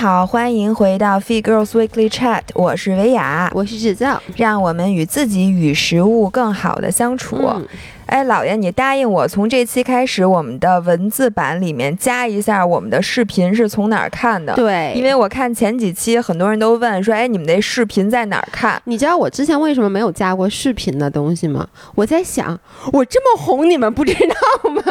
[0.00, 7.36] 好，欢迎回到 Feed Girls Weekly Chat，我是维雅，我是制造，让我们与自己与食物更好的相处。
[7.36, 7.68] 嗯
[8.06, 18.80] 哎，老爷，你答应我，从这期开始，我们的文字版里面加一下我们的视频是从哪儿看的？，对，因为我看前几期很多人都问说，哎，你们那视频在哪儿看？
[18.86, 21.68] 你知道我之前为什么没有加过视频的东西吗？
[21.94, 22.58] 我在想，
[22.92, 24.82] 我这么红，你们不知道吗？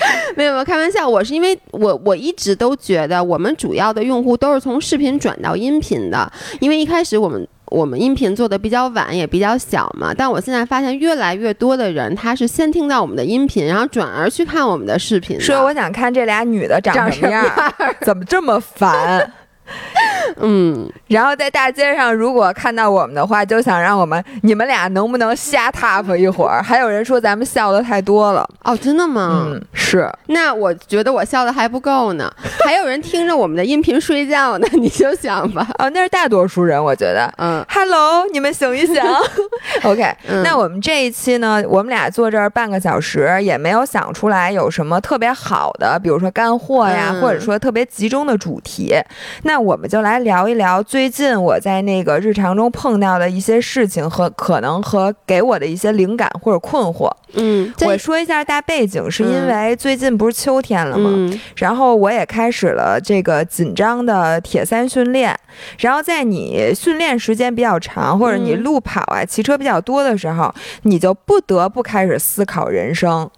[0.36, 10.12] 没有没有，开玩笑，我是因为我我一直都觉得我们主要的用户都是从视频转到音频的，因为一开始我们我们音频做的比较晚，也比较小嘛。
[10.16, 15.42] 但我现在发现越来越多的人，他是先听到我们的音频，然后转而去看我们的视频的。
[15.42, 17.44] 说我想看这俩女的长什么样，
[18.00, 19.32] 怎么这么烦？
[20.40, 26.62] 嗯，然后在大街上，如果看到我们的话，就想让我们你们俩能不能瞎 top 一会儿？
[26.62, 29.46] 还有人说咱们笑的太多了，哦，真的吗？
[29.46, 32.32] 嗯，是那我觉得我笑的还不够呢，
[32.64, 35.66] 还有人听着我们的音频睡觉呢，你就想吧。
[35.78, 37.30] 哦，那是大多数人，我觉得。
[37.38, 38.96] 嗯 Hello，你们醒一醒。
[39.84, 48.94] OK，、嗯那我们这一期呢，我们俩坐这儿半个小时，也没有想出来有什么特别好的，比如说干货呀，嗯或者说特别集中的主题。
[49.42, 57.10] 那我们就来聊一聊最近我在那个日常中碰到的一些事情和可能和给我的一些灵感或者困惑。
[57.34, 61.10] 嗯，我说一下大背景，是因嗯为最近不是秋天了吗？
[61.14, 65.34] 嗯然后我也开始了这个紧张的铁三训练，
[65.78, 73.30] 然后在你训练时间比较长，或者你嗯路跑啊、骑车比较多的时候，你就不得不开始思考人生。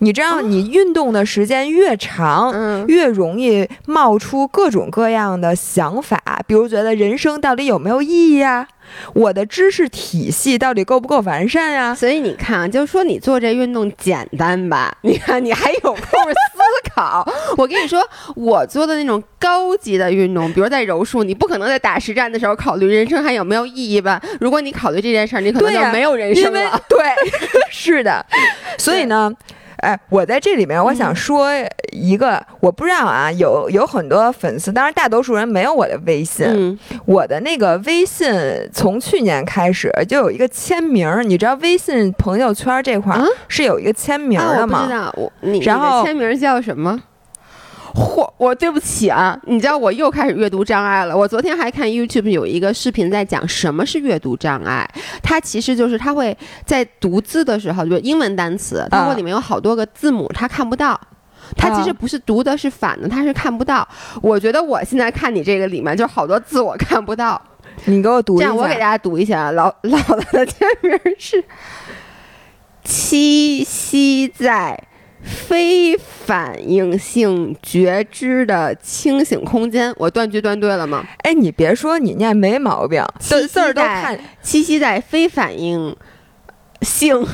[0.00, 8.66] 你知道，你运动的时间越长，嗯越容易冒出各种各样的想法，比如觉得人生到底有没有意义呀？
[9.12, 11.94] 我的知识体系到底够不够完善呀？
[11.94, 17.24] 所以你看啊，就说你做这运动简单吧， 你看你还有空思考。
[17.56, 18.02] 我跟你说，
[18.34, 24.20] 我做的那种高级的运动，比如在柔术，你不可能在打实战的时候考虑人生还有没有意义吧？
[24.40, 26.82] 如果你考虑这件事儿，你可能就没有人生了。
[26.88, 26.98] 对，
[27.70, 28.24] 是的，
[28.78, 29.30] 所以呢。
[29.80, 31.48] 哎，我在这里面，我想说
[31.92, 38.30] 一个，我不知道啊，有有很多粉丝，当然大多数人没有我的微信，嗯，我的那个微信
[38.72, 43.18] 从去年开始就有一个签名儿，你知道微信朋友圈这块
[43.48, 44.80] 是有一个签名的吗？
[44.80, 47.00] 我不知道，我你然后签名叫什么？
[47.94, 51.16] 嚯，我对不起啊，你知道我又开始阅读障碍了。
[51.16, 54.88] 我昨天还看 YouTube 有一个视频在讲什么是阅读障碍，
[55.22, 60.98] 它其实就是它会在读字的时候，就是英文单词，它会啊里面有好多个字母，它看不到。
[61.56, 63.86] 它其实啊不是读的是反的，它是看不到。
[64.22, 67.40] 我觉得我现在看你这个里面，就好多字我看不到。
[67.86, 68.46] 你给我读一下。
[68.46, 71.42] 这样，我给大家读一下啊，老老的的签名是
[72.84, 74.80] 七夕在
[75.22, 79.92] 非反应性觉知的清醒空间。
[79.96, 81.06] 我断句断对了吗？
[81.18, 84.18] 哎，你别说，你念没毛病，字七字儿都看。
[84.42, 85.94] 栖息在非反应
[86.82, 87.26] 性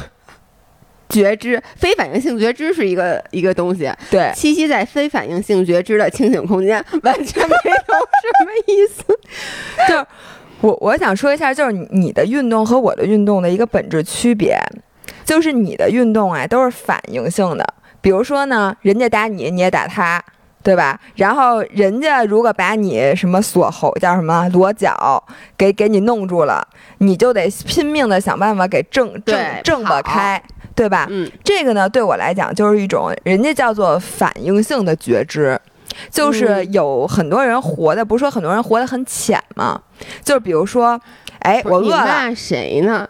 [1.08, 3.91] 觉知，非反应性觉知是一个一个东西。
[4.10, 9.04] 对，栖息在非反应性觉知的清醒空间，完全没有什么意思。
[9.88, 10.06] 就是
[10.60, 14.58] 我我想说一下，就是你你的运动和我的运动的一个本质区别，
[15.26, 20.25] 就是你的运动啊都是反应性的，比如说呢，人家打你，你也打他。
[20.62, 20.98] 对吧？
[21.14, 25.22] 然后人家如果把你什么锁喉叫什么裸脚
[25.56, 26.66] 给给你弄住了，
[26.98, 30.42] 你就得拼命的想办法给挣挣挣吧开，
[30.75, 31.06] 对吧？
[31.09, 35.56] 嗯，这个呢，对我来讲就是一种人家叫做反应性的觉知，
[36.10, 39.81] 就是嗯有很多人活的，不是说很多人活得很浅嘛？
[40.25, 41.00] 就是比如说，
[41.38, 43.08] 哎，我饿了，骂谁呢？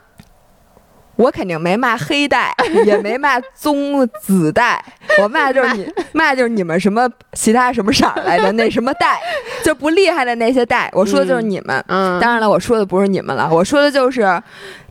[1.17, 2.55] 我肯定没骂黑带，
[2.85, 4.83] 也没骂棕紫带，
[5.23, 9.19] 我骂就是你 骂就是你们什么其他什么色儿来的那什么带，
[9.65, 11.85] 就不厉害的那些带，我说的就是你们。
[11.89, 14.41] 嗯，当然了，我说的不是你们了，我说的就是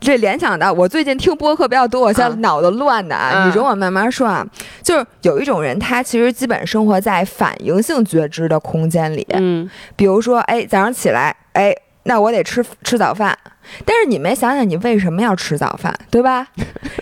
[0.00, 4.44] 这联想到我最近听播客比较多，我现在嗯脑子乱的啊，嗯你容我慢慢说啊。
[4.82, 11.74] 就是有一种人，他其实基本生活在反应性觉知的空间里，嗯比如说，哎，早上起来，哎，
[12.06, 13.36] 那我得吃吃早饭。
[13.84, 16.46] 但是你没想想，你为什么要吃早饭，对吧？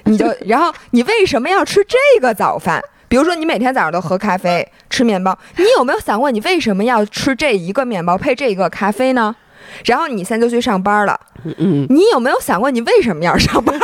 [0.05, 2.83] 你就， 然后你为什么要吃这个早饭？
[3.07, 9.37] 比如说，你每天早上都喝咖啡、吃面包，你有没有想过，你为什么要吃这一个面包配这一个咖啡呢？
[9.85, 11.21] 然后你现在就去上班了，
[11.59, 13.79] 嗯，你有没有想过，你为什么要上班？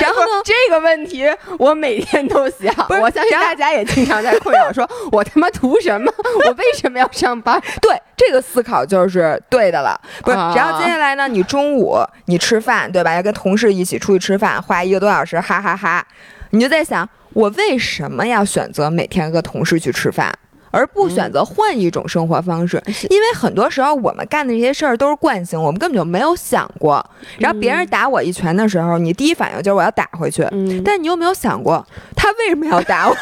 [0.00, 0.28] 然后呢？
[0.44, 1.24] 这个问题
[1.58, 6.12] 我每天都想，我相信大家也经常在困扰，说 我他妈图什么？
[6.46, 7.60] 我为什么要上班？
[7.82, 10.00] 对，这个思考就是对的了。
[10.22, 13.14] 不是，啊然后接下来呢，你中午你吃饭，对吧？
[13.14, 16.06] 要跟同事一起出去吃饭，花一个多小时，哈哈哈
[16.50, 20.32] 你就在想，我为什么要选择每天跟同事去吃饭？
[20.70, 22.82] 而不选择换一种生活方式。
[22.88, 27.04] 是因为很多时候我们干的这些事儿都是惯性，我们根本就没有想过。
[27.38, 33.16] 然后别人打我一拳的时候，你第一反应就是我要打回去，嗯，但你有没有想过他为什么要打我？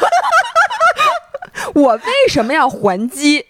[1.74, 3.44] 我为什么要还击？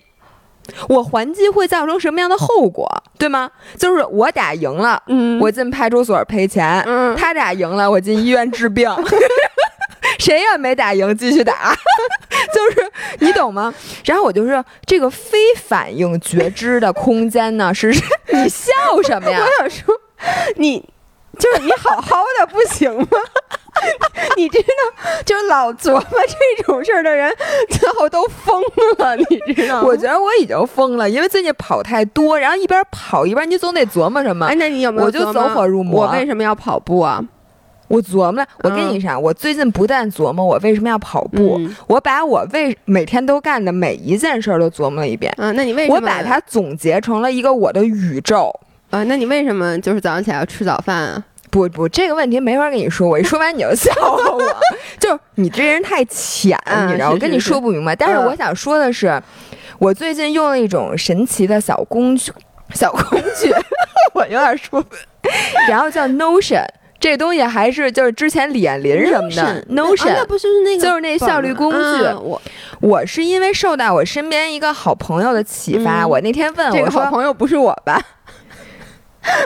[0.87, 2.87] 我还击会造成什么样的后果，
[3.19, 3.51] 对吗？
[3.79, 8.87] 就是我打赢了，嗯我进派出所赔钱；嗯他打赢了，我进医院治病。
[10.19, 11.75] 谁也没打赢，继续打，
[12.53, 13.73] 就是你懂吗？
[14.05, 17.89] 然后我就说，这个非反应觉知的空间呢，是
[18.33, 18.73] 你笑
[19.05, 19.41] 什么呀？
[19.41, 19.95] 我想说，
[20.57, 20.81] 你
[21.39, 23.07] 就是你好好的不行吗？
[24.37, 26.03] 你知道，就是老琢磨
[26.57, 27.33] 这种事儿的人，
[27.71, 28.61] 最后都疯
[28.99, 29.87] 了，你知道吗？
[29.87, 34.55] 我觉得我已经疯了，因为最近跑太多，然后一边跑一边你总得琢磨什么哎，。
[34.57, 37.23] 那你有没有我就走火入魔我为什么要跑步啊？
[37.89, 45.33] 我琢磨，我跟你讲，我最近不但琢磨我为什么要跑步，嗯我把我为每天都干的每一件事儿都琢磨了一遍。
[45.39, 45.97] 嗯，那你为什么？
[45.97, 48.55] 我把它总结成了一个我的宇宙。
[48.91, 51.25] 啊，那你为什么就是早上起来要吃早饭啊？
[51.51, 54.41] 不不，这个问题没法跟你说，我一 说完你就笑话我，
[55.01, 57.97] 就是你这人太浅，嗯你知道，是我跟你说不明白。
[57.97, 59.21] 但是嗯我想说的是，
[59.79, 62.31] 我最近用了一种神奇的小工具，
[62.75, 63.51] 小工具，
[64.13, 64.97] 我有点说不，
[65.69, 66.67] 然后叫 Notion，
[67.01, 72.43] 这东西还是就是之前李彦霖什么的 Notion，啊那不就是那个就是那效率工具嗯我
[72.81, 78.01] 我是因为受到我身边一个好朋友的启发，嗯我那天问我好朋友不是我吧？：“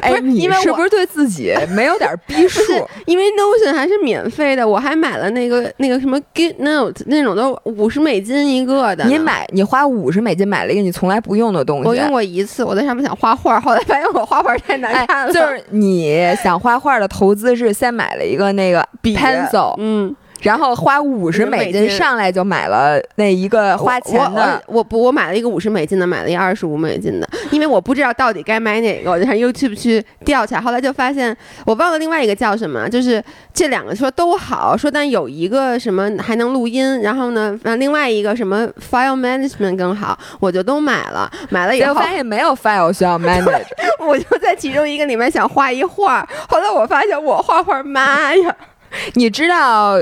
[0.00, 2.60] 哎，你是不是对自己 没有点逼数？”
[3.06, 9.04] 因为 Notion 还是免费的，我还买了那个那个什么 Good Note 那种都五十美金一个的。
[9.04, 15.32] 你买你花五十美金买了一个你从来不用的东西，我用过一次，我在上面想画画，后来发现我画画太难看哎，了。
[15.32, 24.62] 就是你想画画的投资是先买了一个那个笔 pencil，嗯，然后花五十美美金上来就买了那一个花钱的。
[24.66, 33.22] 我不，我买了一个五十美金的，买了一个二十五美金的，因为我不知道到底该买哪个，我就上 YouTube 去调起来，后来就发现我忘了另外一个叫什么，就是
[33.54, 43.64] 这两个说都好，说但有一个什么还能录音，然后呢，呃，另外一个什么 file management 更好，我就都买了，买了以后发现没有 file 需要 manage，
[44.00, 48.56] 我就在其中一个里面想画一画，后来我发现我画画，妈呀！
[49.14, 49.94] 你知道，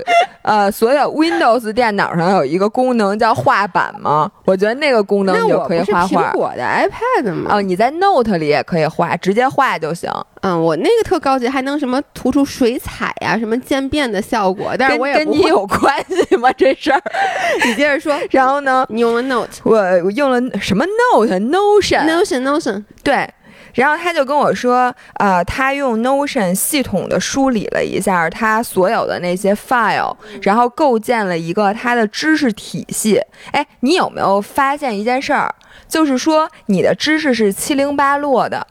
[0.42, 4.30] 呃，所有 Windows 电脑上有一个功能叫画板吗？
[4.44, 6.32] 我觉得那个功能就可以画画苹。
[6.32, 7.50] 果的 iPad 吗？
[7.56, 10.10] 哦，你在 Note 里也可以画，直接画就行。
[10.42, 15.14] 嗯，我那个特高级，还能什么涂出水彩呀、什么渐变的效果，但是跟我也。
[15.14, 16.50] 跟你有关系吗？
[16.56, 17.00] 这事儿？
[17.66, 20.84] 你接着说， 然后呢，你用了 Note、我我用了什么
[21.14, 23.28] Note、Notion，Notion、Notion，对。
[23.74, 33.20] 然后他就跟我说，呃，他用 Notion 系统的梳理了一下他所有的那些 file，然后构建了一个他的知识体系。
[33.52, 35.54] 哎，你有没有发现一件事儿？
[35.88, 38.66] 就是说你的知识是七零八落的，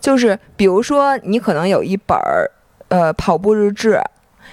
[0.00, 2.50] 就是比如说你可能有一本儿
[2.88, 3.98] 呃跑步日志，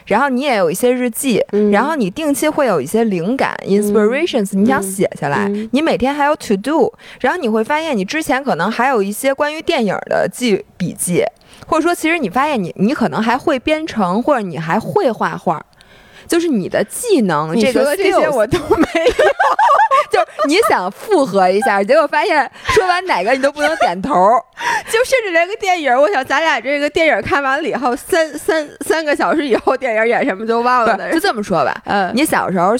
[0.05, 1.71] 然后你也有一些日记，嗯。
[1.71, 5.69] 然后你定期会有一些灵感、inspirations，你想写下来，嗯。
[5.71, 6.91] 你每天还有 to do，
[7.21, 11.23] 然后你会发现你之前可能还有一些关于电影的记笔记，
[11.67, 15.63] 或者说其实你发现你你可能还会编程，或者你还会画画。
[16.29, 19.13] 就是你的技能，这个这些我都没有。
[20.09, 24.15] 就是你想复合一下，结果发现说完哪个你都不能点头。
[24.89, 31.19] 就甚至连个电影，我想咱俩这个电影看完了以后，三三三个小时以后电影演什么就忘了就。
[31.19, 32.73] 这么说吧，嗯，你小时候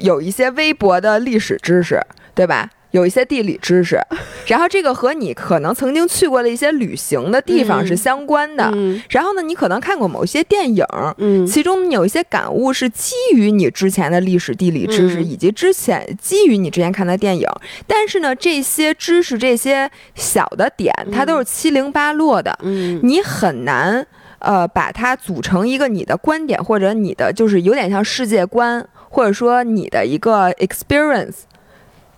[0.00, 2.00] 有一些微薄的历史知识，
[2.34, 2.68] 对吧？
[2.94, 4.00] 有一些地理知识，
[4.46, 8.70] 然后这个和你可能曾经去过的一些旅行的地方是相关的。
[8.72, 10.86] 嗯然后呢，你可能看过某些电影，
[11.18, 17.48] 嗯其中有一些感悟是基于你之前的历史地理知识，嗯以及之前基于你之前看的电影。
[17.88, 24.06] 但是呢，这些知识这些小的点，它都是七零八落的，嗯你很难
[24.38, 31.38] 呃把它组成一个你的观点，或者你的就是有点像世界观，或者说你的一个 experience。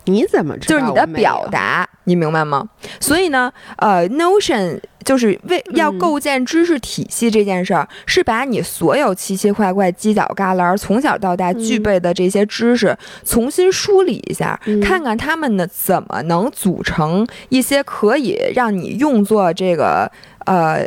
[0.07, 1.47] 你怎么知道就是你的表？
[1.51, 2.69] 达，你明白吗？
[2.99, 20.11] 所以呢，呃，Notion 就是为要嗯构建知识体系这件事儿，是把你所有奇奇怪怪、犄角旮旯从小到大具嗯备的这些知识，重新梳理一下，嗯看看他们呢怎么能组成一些可以让你用作这个
[20.47, 20.87] 呃。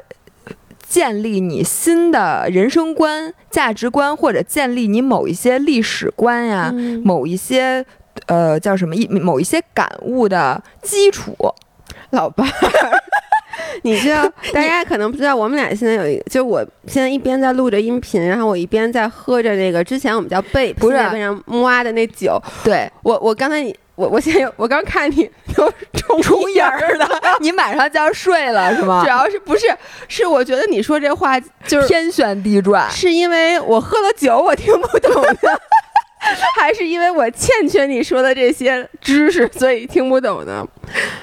[0.89, 7.85] 建立你新的人生观、价值观，或者建立你某一些历史观呀、嗯某一些
[8.29, 11.35] 呃叫什么一某一些感悟的基础。
[12.11, 12.99] 老伴儿，
[13.83, 22.41] 你知道，大家可能不知道，我们俩现在有一个，就我现在一边在录着音频，然后我一边在喝着那个之前我们叫贝不是那边上挖的那酒。
[22.63, 27.07] 对，我我刚才你我我现在我刚看你都重重眼儿的，
[27.41, 29.09] 你马上就要睡了是吗 主？
[29.09, 29.67] 要是不是
[30.07, 35.61] 是我觉得你说这话就 是天旋地转，是因为我喝了酒我听不懂的，
[36.59, 40.65] 还是因为我欠缺你说的这些知识，所以听不懂呢？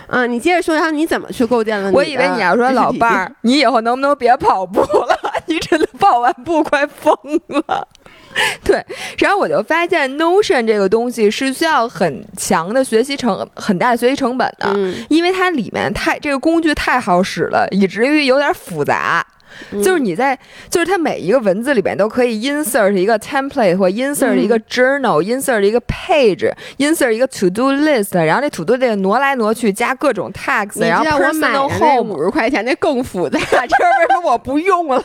[0.09, 1.91] 嗯，你接着说，然后你怎么去构建了？
[1.93, 5.19] 我以为你要说老伴儿，， 你以后能不能别跑步了？
[5.47, 7.15] 你真的跑完步快疯
[7.49, 7.87] 了。
[8.63, 8.85] 对，
[9.19, 19.27] 然后我就发现 Notion 这个东西是需要很强的学习成很大的学习成本的，嗯，因为它里面太这个工具太好使了，以至于有点复杂。
[19.73, 20.39] 嗯就是你在，
[20.71, 28.77] 就是它每一个文字里边都可以 insert 一个 template 或 insert 嗯一个 journal，insert 一个 page，insert 一个 to do list，然后那 to do
[28.77, 35.03] list 挪来挪去，加各种 tags，然后我买 personal home 五十块钱那更复杂，这是为什么我不用了？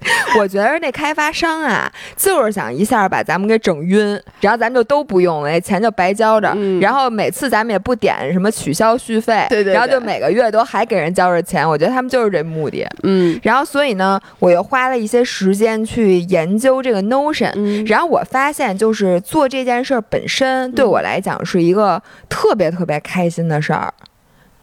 [0.38, 6.52] 我觉得那开发商啊，就是想一下把咱们给整晕，然后咱们就都不用了，那钱就白交着。
[6.54, 11.68] 嗯然后每次咱们也不点什么取消续费，对对对然后就每个月都还给人交着钱。
[11.68, 12.86] 我觉得他们就是这目的。
[13.02, 17.52] 嗯然后所以呢，我又花了一些时间去研究这个 Notion。
[17.56, 23.92] 嗯，然后我发现，就是做这件事儿本身对我来讲是一个特别特别开心的事儿。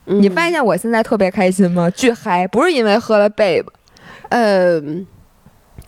[0.05, 1.89] 你发现现我现在特别开心吗？
[1.89, 3.65] 巨嗨，不是因为喝了 Babe，
[4.29, 4.81] 呃。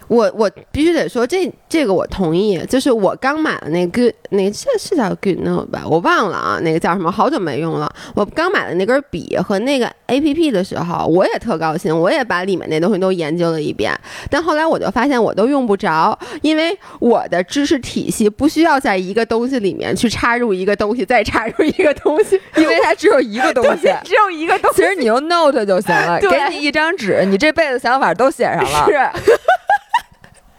[0.07, 2.57] 我我必须得说，这这个我同意。
[2.67, 7.91] 就是我刚买的那个 Good，那个是是叫 Good Note 吧，我忘了啊，那个叫什么，好久没用了。
[8.15, 13.93] 我刚买的那根笔和那个 A P P 的时候，我也特高兴，我也把里面那东西都研究了一遍。
[14.29, 23.87] 但后来我就发现我都用不着，因为我的知识体系不需要在一个东西里面去插入一个东西，再插入一个东西， 因为它只有一个东西。
[24.03, 24.77] 只有一个东西。
[24.81, 28.85] 其实你用 Note 就行了， 给你一张纸，你这辈子想法都写上了。
[28.87, 29.31] 是，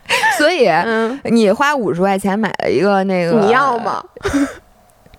[0.39, 4.03] 所以嗯，你花五十块钱买了一个那个，你要吗？？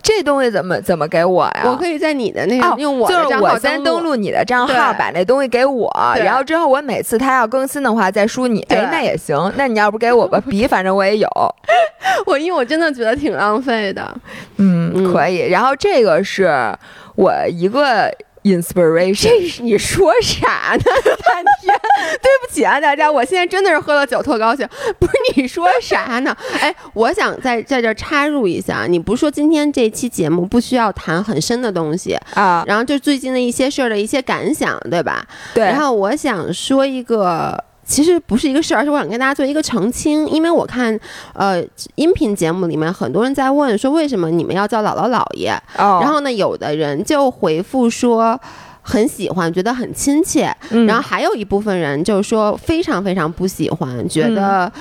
[0.01, 1.63] 这东西怎么怎么给我呀？
[1.65, 9.37] 我可以在你的那个、哦，用我的就是我先登录你的账号，把那东西给我，然后之后我每次他要更新的话再输你，对哎，那也行。
[9.57, 11.27] 那你要不给我吧， 笔反正我也有，
[12.25, 14.01] 我因为我真的觉得挺浪费的。
[14.57, 15.49] 嗯，嗯可以。
[15.49, 16.49] 然后这个是
[17.15, 18.09] 我一个
[18.55, 20.83] inspiration，你说啥呢？
[20.83, 21.75] 半天，
[22.21, 24.67] 对不起啊，大家，我现在真的是喝了酒，特高兴。
[24.99, 26.35] 不是你说啥呢？
[26.59, 35.25] 哎，我想在在这插入一下，你不是说今天这期节目不需要谈很深的东西，啊，然后就最近的一些事儿的一些感想，对吧？
[35.53, 37.63] 对，然后我想说一个。
[37.89, 40.97] 其实不是一个事儿，而是我想跟大家做一个澄清，因为我看，
[41.33, 41.59] 呃，
[41.95, 45.51] 音频节目里面很多人在问说，为什么你们要叫姥姥姥爷？
[45.79, 48.39] 哦，然后呢，有的人就回复说
[48.83, 50.55] 很喜欢，觉得很亲切。
[50.69, 54.71] 嗯然后还有一部分人就是说非常非常不喜欢，觉嗯得。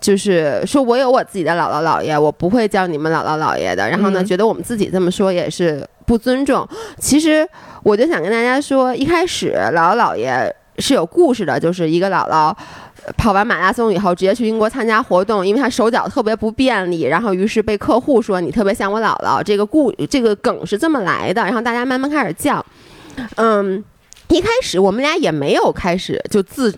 [0.00, 3.86] 就是说，我有我自己的姥姥姥爷，我不会叫你们姥姥姥爷的。
[3.86, 6.66] 然后呢，嗯觉得我们自己这么说也是不尊重。
[6.98, 7.46] 其实，
[7.82, 10.50] 我就想跟大家说，一开始姥姥姥爷
[10.80, 12.54] 是有故事的，就是一个姥姥。
[13.16, 19.42] 跑完马拉松以后，直接去英国参加活动，因为她手脚特别不便利，然后于是被客户说你特别像我姥姥。
[19.42, 22.64] 这个故这个梗是这么来的，然后大家慢慢开始叫，
[23.36, 23.82] 嗯，
[24.28, 26.72] 一开始我们俩也没有开始就自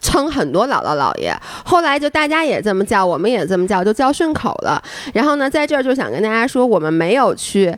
[0.00, 4.82] 称很多姥姥姥爷，后来就大家也这么叫，我们也这么叫，就叫顺口了。
[5.12, 7.76] 然后呢，在这儿就想跟大家说，我们没有去。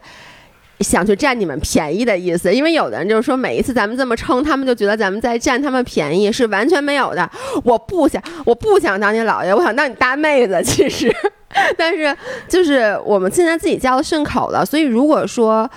[0.81, 7.31] 想去占你们便宜的意思，因为有的人就是说每一次咱们这么称，他们就觉得咱们在占他们便宜，是完全没有的。
[7.65, 10.63] 我不想，我不想当你姥爷，我想当你大妹子。
[10.65, 11.15] 其实，
[11.77, 12.17] 但是
[12.49, 15.71] 就是我们现在自己叫的顺口了，所以如果说。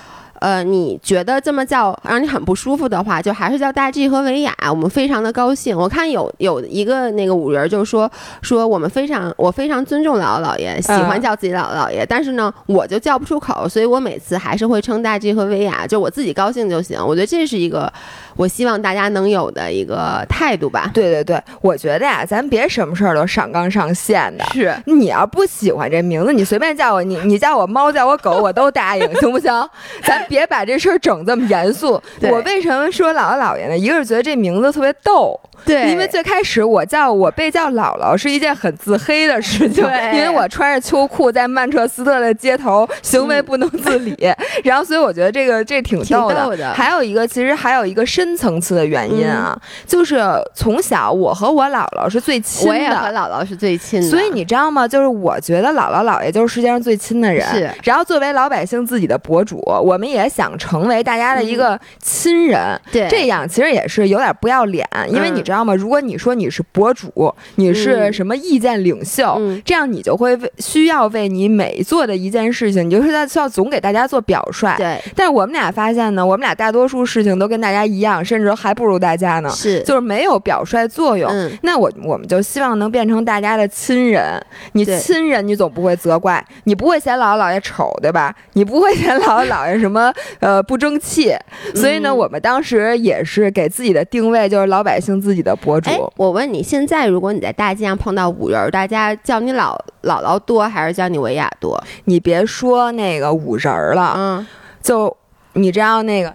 [0.44, 5.74] 呃，你觉得这么叫让你很不舒服的话，就还是叫大 G 和维雅，我们非常的高兴。
[5.78, 17.00] 我看有有一个那个五人就说说我们非常我非常尊重姥姥姥爷，喜欢叫自己姥姥姥爷，但是呢，我就叫不出口，所以我每次还是会称大 G 和维雅，就我自己高兴就行。
[17.02, 17.90] 我觉得这是一个
[18.36, 20.92] 我希望大家能有的一个态度吧。
[20.94, 24.44] 对对对，我觉得呀，咱别什么事儿都上纲上线的。
[24.54, 29.52] 是，你要不喜欢这名字，你随便叫我，你你叫我猫，叫我狗，我都答应，行不行？
[30.04, 32.02] 咱别把这事儿整这么严肃。
[32.22, 33.78] 我为什么说姥姥姥爷呢？
[33.78, 44.16] 一个是觉得这名字特别逗，对，因为最开始我叫我被叫姥姥是一件很自黑的事情，对因为我穿着秋裤在曼彻斯特的街头，行为不能自理，
[44.64, 46.44] 然后所以我觉得这个这挺挺逗的。
[46.44, 49.58] 逗的还有一个，其实还有一个深层次的原因啊，
[49.88, 50.20] 就是
[50.54, 53.14] 从小我和我姥姥是最亲的我也和。
[53.14, 54.88] 姥姥是最亲的，所以你知道吗？
[54.88, 57.48] 就是我觉得姥姥姥爷就是世界上最亲的人。
[57.48, 62.80] 是然后作为老百姓自己的博主，我们也想成为大家的一个亲人。
[62.92, 65.76] 对这样其实也是有点不要脸，因为嗯你知道吗？
[65.76, 74.74] 如果你说你是博主，你是什么意见领袖，嗯这样你就会为需要为你每做的一件事情，你就是在需要总给大家做表率。
[74.78, 81.30] 对，但是我们俩发现呢，我们俩大多数事情都跟大家一样，甚至还不如大家呢，是，就是没有表率作用。
[81.30, 84.42] 嗯，那我我们就希望能变成大家的亲人。
[84.74, 88.34] 你亲人，你总不会责怪，你不会嫌姥姥姥爷丑，对吧？
[88.54, 91.34] 你不会嫌姥姥姥爷什么呃不争气。
[91.76, 95.90] 所以呢，嗯我们当时也是给自己的定位就是老百姓自己的博主。
[95.90, 101.82] 哎，我问你，现在如果你在大街上碰到五人，大家叫你姥姥姥多还是叫你维亚多？
[102.06, 104.48] 你别说那个五人了，嗯
[104.82, 105.16] 就
[105.54, 106.34] 你知道那个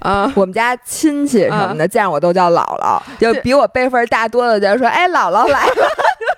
[0.00, 5.88] 啊，我们家亲戚什么的，见我都叫姥姥，就比我辈分大多的就说：“哎，姥姥来了。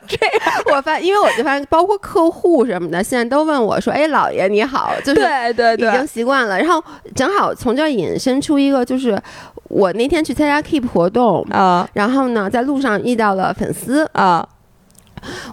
[0.75, 6.59] 我发，因为我就发现，包括客户什么的，现在都问我说：“哎，老爷你好。”就是对对对已经习惯了。
[6.59, 6.83] 然后
[7.15, 9.21] 正好从这儿引申出一个，就是
[9.69, 11.43] 我那天去参加 Keep 活动。
[11.51, 14.47] 啊然后呢，在路上遇到了粉丝，啊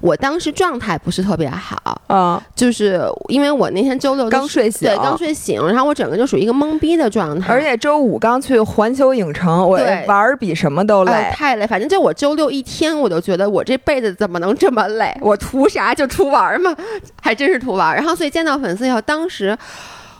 [0.01, 2.43] 我当时状态不是特别好，啊！
[2.55, 11.11] 就是因为我那天周六刚睡醒，对刚睡醒，然后我整个就属于一个懵逼的状态，而且周五刚去环球影城，我对玩儿比什么都累。
[11.11, 11.67] 哎太累。
[11.67, 15.15] 反正就我周六一天，我都觉得我这辈子怎么能这么累？
[15.21, 15.93] 我图啥？
[15.93, 16.75] 就图玩嘛，
[17.21, 17.95] 还真是图玩。
[17.95, 19.57] 然后所以见到粉丝以后，当时。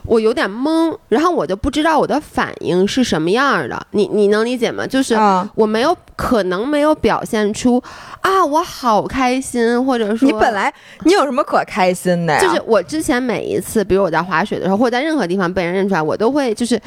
[0.06, 4.86] 我有点懵，然后我就不知道我的反应是什么样的，你你能理解吗？
[4.86, 7.82] 就是啊，我没有可能没有表现出
[8.22, 10.74] 啊，我好开心，或者说你本来
[11.06, 12.40] 你有什么可开心的呀？
[12.42, 16.80] 就是我之前每一次，比如我在滑雪的时候，或者在任何地方被人认出来，我都会就是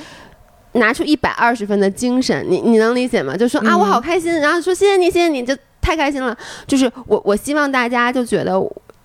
[0.72, 3.36] 拿出一百二十分的精神，你你能理解吗？
[3.36, 6.36] 就说啊，嗯我好开心，然后说谢谢你，谢谢你，就太开心了。
[6.66, 8.52] 就是我我希望大家就觉得。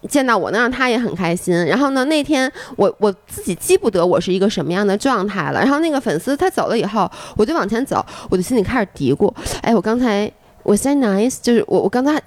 [0.10, 5.60] 见到我能让他也很开心，然后呢，那天我我自己记不得我是一个什么样的状态了。
[5.60, 9.32] 然后那个粉丝他走了以后，我就往前走，我就心里开始嘀咕：
[9.62, 10.32] 哎，我刚才
[10.64, 12.20] 我 say nice，就是我我刚才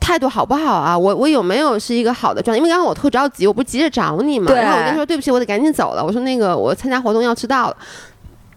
[0.00, 0.98] 态度好不好啊？
[0.98, 2.58] 我我有没有是一个好的状态？
[2.58, 4.52] 因为刚刚我特着急，我不是急着找你嘛。
[4.52, 6.04] 然后我就说对不起，我得赶紧走了。
[6.04, 7.76] 我说那个我参加活动要迟到了。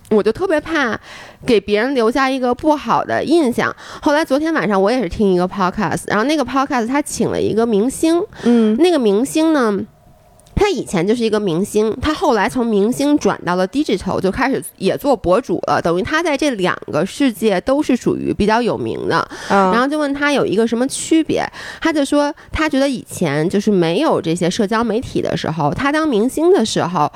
[0.10, 1.00] 我就特别怕
[1.46, 3.76] 给别人留下一个不好的印象。
[4.02, 9.80] 后来昨天晚上我也是听一个 podcast，然后那个 podcast 他请了一个明星，嗯那个明星呢，
[10.56, 19.28] 他以前就是一个明星，他后来从明星转到了 digital，就开始也做博主了，等于他在这两个世界都是属于比较有名的。
[19.50, 21.44] 然然后就问他有一个什么区别，
[21.82, 27.12] 他就说他觉得以前就是没有这些社交媒体的时候，他当明星的时候，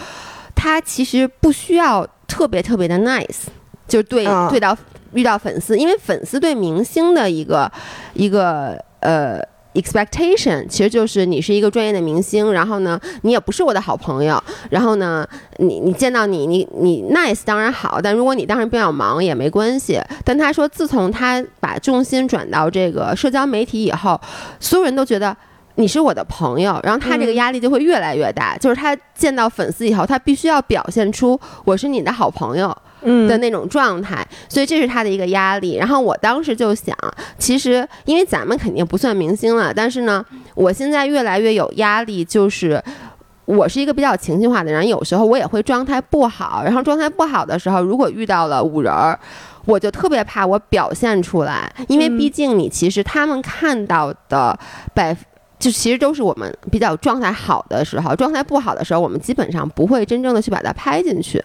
[0.56, 3.47] 他其实不需要特别特别的 nice，
[3.87, 4.77] 就对、嗯对到
[5.11, 7.69] 遇到粉丝，因为粉丝对明星的一个
[8.13, 9.41] 一个呃。
[9.75, 15.25] expectation 其实就是你是一个专业的明星，然后呢，你也不是我的好朋友，然后呢，
[15.57, 20.01] 你你见到你你你 nice 当然好，但如果你当时比较忙也没关系。
[20.25, 24.19] 但他说，自从他把重心转到这个社交媒体以后，
[24.59, 25.37] 所有人都觉得。
[25.79, 28.57] 你是我的朋友，然后他这个嗯压力就会越来越大。
[28.57, 35.77] 就是他见到粉丝以后，他必须要表现出我是你的好朋友，嗯的那种状态，所以这是他的一个压力。
[35.77, 36.93] 然后我当时就想，
[37.37, 42.83] 其实因为咱们肯定不算明星了，但是呢，我现在越来越有压力，就是。
[43.45, 49.19] 我是一个比较情绪化的人，有时候我也会状态不好，然后状态不好的时候，如果遇到了五人儿，
[49.65, 54.55] 我就特别怕我表现出来，因为嗯毕竟你其实他们看到的
[54.93, 55.17] 百
[55.60, 61.43] 就其实都是我们比较状态好的时候，状态不好的时候，我们基本上不会真正的去把它拍进去。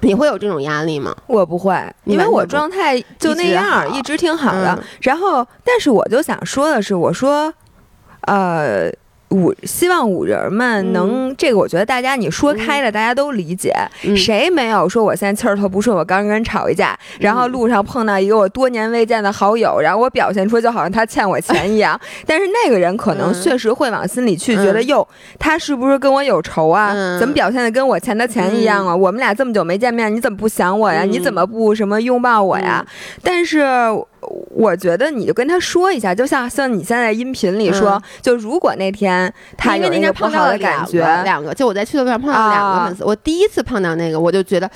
[0.00, 1.16] 你会有这种压力吗？
[1.28, 4.74] 我不会，因为我状态就那样儿，一直好一直挺好的。
[4.74, 7.54] 嗯然后，但是我就想说的是，我说，
[8.22, 8.92] 呃。
[9.32, 13.72] 五希望五人儿们能、这个，我觉得大家你说开了，大家都理解。
[14.04, 25.06] 嗯谁没有说我现在气儿特不顺，我刚跟人吵一架，然后路上碰到一个我多年未见的好友，然后我表现出就好像他欠我钱一样， 但是那个人可能嗯确实会往心里去，嗯觉得哟，
[25.38, 26.92] 他是不是跟我有仇啊？
[26.94, 28.94] 嗯怎么表现的跟我欠他钱一样啊？
[28.94, 31.04] 我们俩这么久没见面，你怎么不想我呀？
[31.04, 32.84] 嗯你怎么不什么拥抱我呀？
[33.22, 33.64] 但是
[34.50, 44.70] 我觉得你就跟他说一下，就像像你现在音频里说，嗯就如果那天他因为那天碰到的感觉，两个就我在去的路上碰到了两个粉丝，我第一次碰到那个，我就觉得。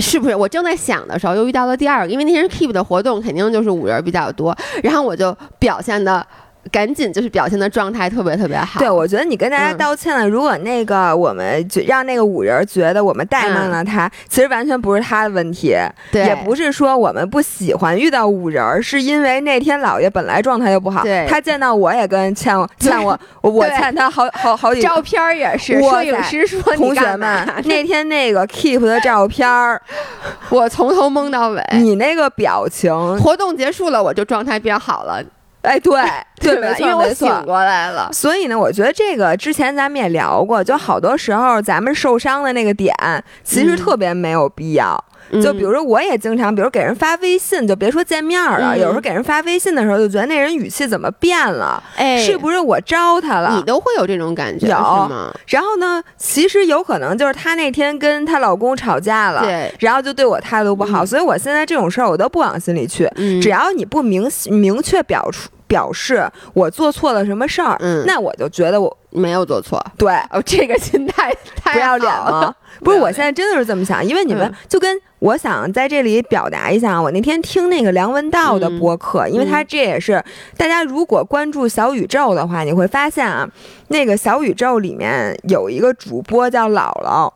[0.00, 2.10] 是不是我正在想的时候，又遇到了第二个？
[2.10, 4.52] 因为那天是 Keep 的活动，肯定就是五人比较多。
[4.82, 6.26] 然后我就表现的
[6.70, 8.80] 赶紧就是表现的状态特别特别好。
[8.80, 10.28] 对，我觉得你跟大家嗯道歉了。
[10.28, 15.76] 如果那个我们就让那个五人觉得我们怠慢了他，其实完全不是他的问题，
[16.12, 21.02] 也不是说我们不喜欢遇到五人，是因为那天姥爷本来状态就不好。
[21.02, 29.80] 对他见到我也跟欠我欠我，我欠他好好好几照片儿也是，哇摄影师说你同学们，那天那个 keep 的照片儿，
[30.50, 31.62] 我从头蒙到尾。
[31.72, 35.22] 你那个表情，活动结束了，我就状态变好了，
[35.64, 35.92] 哎，对
[36.40, 37.42] 对，吧没错因为我醒没错。
[37.44, 38.10] 过来了。
[38.12, 42.94] 所以呢，我觉得这个之前咱们也聊过，就好多时候咱们受伤的那个点，
[43.42, 45.02] 其实嗯特别没有必要。
[45.42, 53.54] 就比嗯如说，我也经常，比如给人发微信，就别说见面了，嗯有时候给人发微信的时候，就觉得那人语气怎么变了，哎，是不是我招他了？
[53.56, 55.32] 你都会有这种感觉有吗？
[55.46, 63.08] 然后呢，其实有可能就是她那天跟她老公吵架了，对，然后就对我态度不好，嗯所以我现在这种事儿我都不往心里去。
[63.16, 69.84] 嗯，只要你不明明确表出表示我做错了什么事儿，嗯那我就觉得我没有做错。
[69.96, 72.54] 对哦，这个心态 太不要脸了？
[72.80, 80.22] 不是，我现在真的是这么想，因为你们嗯就跟我想在这里表达一下，我那天听那个梁文道的嗯播客，因为他这也是
[80.56, 83.48] 大家如果关注小宇宙的话，你会发现啊，
[83.88, 87.32] 那个小宇宙里面有一个主播叫姥姥。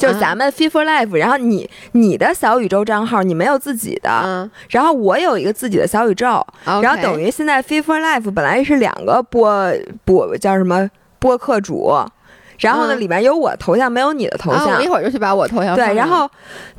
[0.00, 9.70] 就咱们 Fit for Life，、然后你你的小宇宙账号你没有自己的，嗯，然后我有一个自己的小宇宙，然后等于于现在 Fit for Life 本来是两个播
[10.04, 11.92] 播叫什么播客主，
[12.60, 14.76] 然后呢、嗯里面有我头像，没有你的头啊，像。
[14.76, 16.30] 我一会儿就去把我头像放对，上然后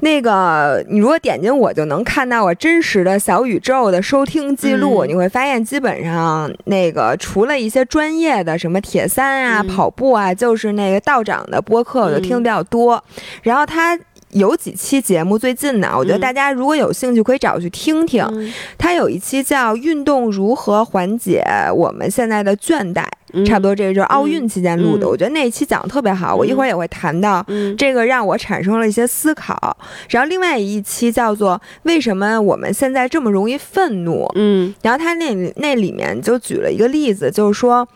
[0.01, 13.03] 那个你如果点进我就能看到我真实的小宇宙的收听记录，嗯你会发现基本上那个除了一些专业的什么铁三啊、嗯跑步啊，就是那个道长的播客我就听的比较多，
[13.41, 13.97] 然后他。
[14.33, 18.23] 有几期节目最近呢，我觉得嗯大家如果有兴趣可以找去听听。
[18.31, 21.43] 嗯他有一期叫《运动如何缓解
[21.75, 25.05] 我们现在的倦怠》，嗯差不多这个就是奥运期间录的。
[25.05, 27.43] 嗯我觉得那一期讲得特别好，我一会儿也会谈到。
[27.47, 29.77] 嗯这个让我产生了一些思考，
[30.09, 37.87] 然后另外一期叫做“为什么我们现在这么容易愤怒嗯”，然后他那里那里面就举了一个例子，就是说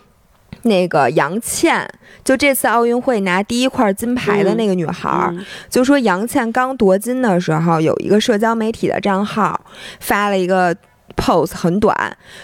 [0.65, 1.88] 那个杨倩，
[2.23, 5.34] 就这次奥运会拿第一块金牌的那个女孩
[5.69, 9.60] 就说杨倩刚夺金的时候，有一个社交媒体的账号
[9.99, 10.75] 发了一个
[11.15, 11.95] pose 很短，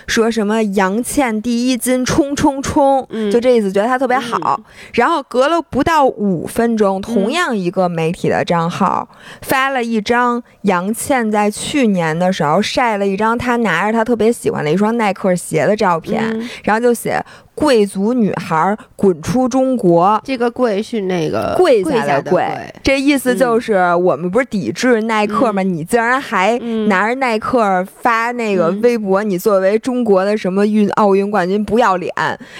[0.07, 3.29] 说什么杨倩第一金冲冲冲，嗯。
[3.29, 4.61] 就这意思，觉得她特别好。
[4.93, 9.09] 然后隔了不到五分钟，同样一个媒体的账号
[9.41, 16.49] 发了一张杨倩在去年的时候晒了一张她拿着她特别喜欢的一双耐克鞋的照片，嗯。
[16.63, 17.21] 然后就写
[17.61, 20.19] “贵族女孩滚出中国”。
[20.25, 22.45] 这个贵是那个跪下的下的跪，
[22.83, 25.61] 这意思就是我们不是抵制耐克吗？
[25.61, 26.89] 你竟然还嗯。
[26.89, 28.81] 拿着耐克发那个嗯。
[28.81, 32.13] 微博，你作为中国的什么运奥运冠军不要脸，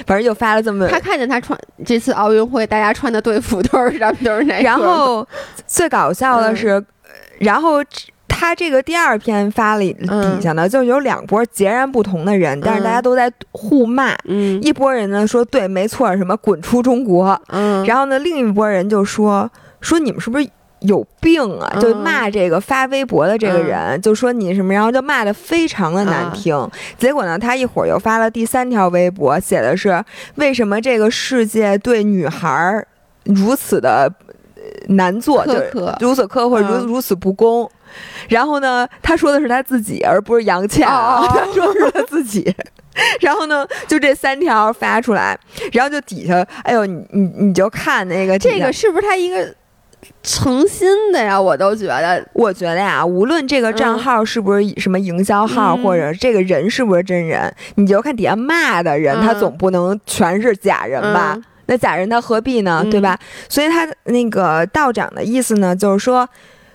[0.05, 0.87] 反正就发了这么。
[0.87, 5.27] 他看见他穿这次奥运会大家穿的队服都是上面都是耐克，然后
[5.65, 6.85] 最搞笑的是，嗯。
[7.39, 7.83] 然后
[8.33, 14.15] 他这个第二篇发了嗯底下呢，就有两波截然不同的人，但是大家都在互骂。
[14.25, 19.49] 嗯一波人呢说对，没错，什么滚出中国，嗯，然后呢，另一波人就说
[19.81, 21.71] 说你们是不是有病啊？
[21.75, 26.55] 嗯就骂这个发微博的这个人，就说你什么，然后就骂的非常的难听。
[26.55, 30.03] 嗯结果呢，他一会儿又发了第三条微博，写的是
[30.35, 32.87] 为什么这个世界对女孩儿
[33.25, 34.11] 如此的
[34.55, 34.61] 呃
[34.95, 35.53] 难做，就
[35.99, 37.69] 如此苛刻，如嗯如此不公。
[38.29, 42.53] 然后呢，他说的是他自己，而不是杨倩啊， 他说的是他自己。
[43.21, 45.37] 然后呢，就这三条发出来，
[45.71, 49.55] 然后就底下，哎呦，你你你就看那个这个是不是他一个
[50.21, 51.39] 诚心的呀？
[51.39, 61.35] 我都觉得，我觉得呀，无论这个账号是不是什么营销号，嗯或者这个人是不是真人，你就看底下骂的人，嗯他总不能全是假人吧？
[61.37, 62.81] 嗯那假人他何必呢？
[62.83, 63.17] 嗯对吧？
[63.47, 66.27] 所以他那个道长的意思呢，就是说。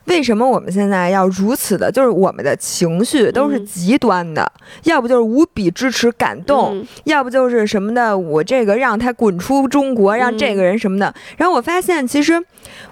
[0.06, 1.90] 为什么我们现在要如此的？
[1.90, 4.50] 就是我们的情绪都是嗯极端的，
[4.84, 11.12] 要不就是无比支持、感动，嗯要不就是什么的，我这个让他滚出中国，让这个人什么的。
[11.36, 12.42] 然后我发现，其实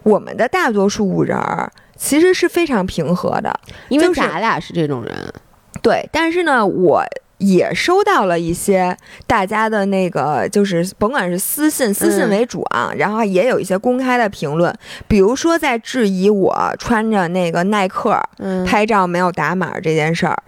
[0.03, 5.15] 我们的大多数人儿其实是非常平和的，因为就是咱俩是这种人，
[5.83, 6.09] 对。
[6.13, 7.05] 但是呢，我
[7.39, 12.31] 也收到了一些大家的那个，就是甭管是私信，私信嗯。
[12.31, 14.75] 为主啊，然后也有一些公开的评论，
[15.07, 20.43] 比如说在质疑我穿着那个耐克嗯，拍照没有打码这件事儿。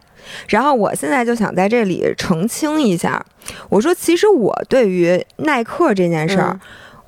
[0.49, 3.25] 然后我现在就想在这里澄清一下，
[3.69, 6.61] 我说其实我对于耐克这件事儿，嗯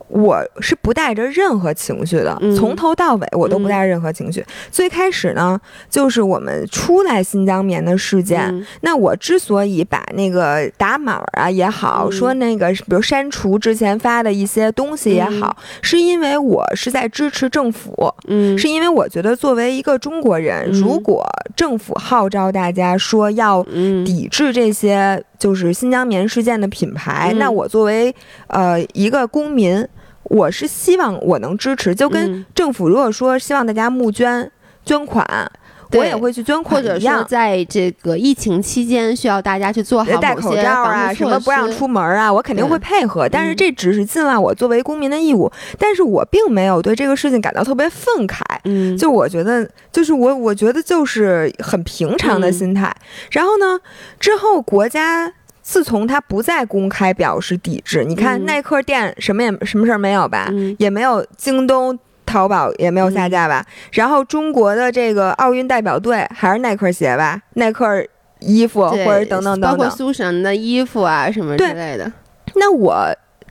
[0.09, 2.55] 我是不带着任何情绪的，嗯。
[2.57, 4.44] 从头到尾我都不带任何情绪。
[4.71, 8.42] 最开始呢，就是我们出来新疆棉的事件。
[8.49, 8.66] 嗯。
[8.81, 12.12] 那我之所以把那个打码啊也好，嗯。
[12.12, 20.81] 说那个比如删除之前发的一些东西也好，是因为我是在支持政府，嗯，是因为我觉得作为一个中国人，嗯。
[20.81, 24.05] 如果政府号召大家说要嗯。
[24.05, 27.38] 抵制这些就是新疆棉事件的品牌，嗯。
[27.38, 28.14] 那我作为
[28.47, 29.87] 呃一个公民，
[30.29, 34.51] 我是希望我能支持，就跟嗯政府如果说希望大家募捐
[34.85, 35.27] 捐款，
[35.93, 37.25] 我也会去捐款或者说。
[37.25, 43.27] 在这个疫情期间，需要大家去做好戴口罩啊，什么不让出门啊，我肯定会配合。
[43.29, 48.43] 但是嗯这只是尽了我作为公民的义务，但是我并没有对这个事情感到特别愤慨。
[48.64, 52.95] 嗯，就我觉得，就是我，我觉得就是很平常的嗯心态。
[53.31, 53.81] 然后呢，
[54.21, 55.33] 之后国家
[55.68, 61.98] 自从他不再公开表示抵制，你看嗯耐克店什么也什么事儿没有吧，嗯也没有京东。
[62.24, 68.04] 淘宝也没有下架吧，然后中国的这个奥运代表队还是耐克鞋吧，耐克
[68.40, 69.88] 衣服或者等等等等包括。
[69.88, 72.12] 苏神的衣服啊什么之类的，
[72.57, 73.07] 那我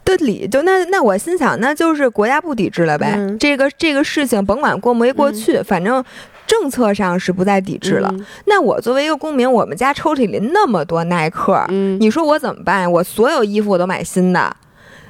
[0.06, 3.15] 的理就那那我心想，那就是国家不抵制了呗。
[3.17, 6.03] 嗯这个这个事情甭管过没过去，反正
[6.47, 8.10] 政策上是不再抵制了。
[8.12, 12.89] 嗯那我作为一个公民，我们家抽屉里那么多耐克，嗯，你说我怎么办？
[12.89, 14.55] 我所有衣服我都买新的。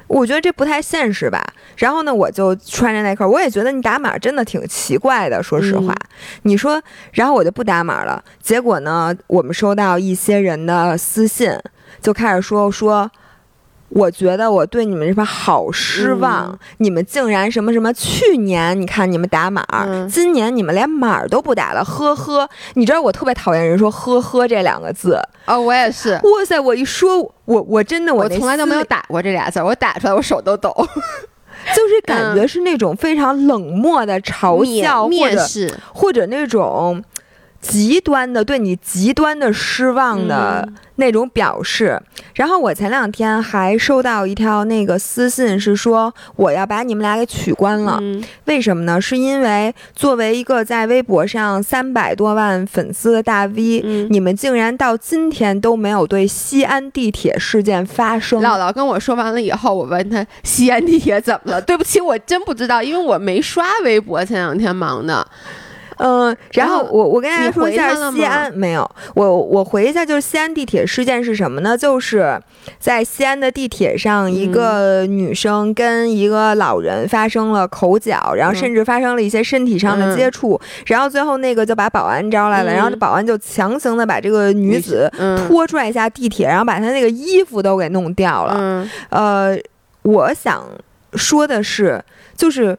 [0.08, 1.42] 我觉得这不太现实吧。
[1.76, 5.44] 然后呢，我就穿着耐克，我也觉得你打码真的挺奇怪的。
[5.44, 6.08] 说实话，嗯
[6.44, 8.24] 你说，然后我就不打码了。
[8.42, 11.52] 结果呢，我们收到一些人的私信，
[12.02, 13.10] 就开始说说。
[13.90, 17.92] 我觉得我对你们这边好失望，嗯你们竟然什么什么？
[17.94, 22.48] 去年你看你们打码，嗯今年你们连码都不打了，呵呵。
[22.74, 26.12] 你知道我特别讨厌人说“呵呵”这两个字，哦，我也是。
[26.14, 26.60] 哇塞！
[26.60, 30.74] 我一说，我我真的那我从来都没有打过这俩字儿，我打出来我手都抖，
[31.74, 35.48] 就是感觉是那种非常冷漠的嘲笑，或者
[35.94, 37.02] 或者那种
[37.62, 42.02] 极端的对你极端的失望的嗯那种表示。
[42.38, 47.98] 然后我前两天还收到一条那个私信，是说我要把你们俩给取关了。
[48.00, 49.02] 嗯为什么呢？
[49.02, 54.08] 是因为作为一个在微博上三百多万粉丝的大 V，、嗯。
[54.12, 58.40] 你们竟然到今天都没有对西安地铁事件发声。
[58.40, 61.60] 姥姥跟我说完了以后，我问他西安地铁怎么了？
[61.60, 65.28] 对不起，我真不知道，因为我没刷微博，前两天忙的。
[65.98, 71.78] 嗯，然后我我跟大家说一下西安没有，我我回一下，就是西安地铁事件是什么呢？
[71.78, 72.40] 就是
[72.80, 88.56] 在西安的地铁上，一个女生跟一个老人发生了口角，然后嗯甚至发生了一些身体上的接触，然后最后那个就把保安招来了，嗯然后这保安就强行的把这个女子嗯拖拽下地铁，然后把她那个衣服都给弄掉了。
[88.60, 89.58] 嗯呃，
[90.04, 90.64] 我想
[91.14, 92.04] 说的是，
[92.36, 92.78] 就是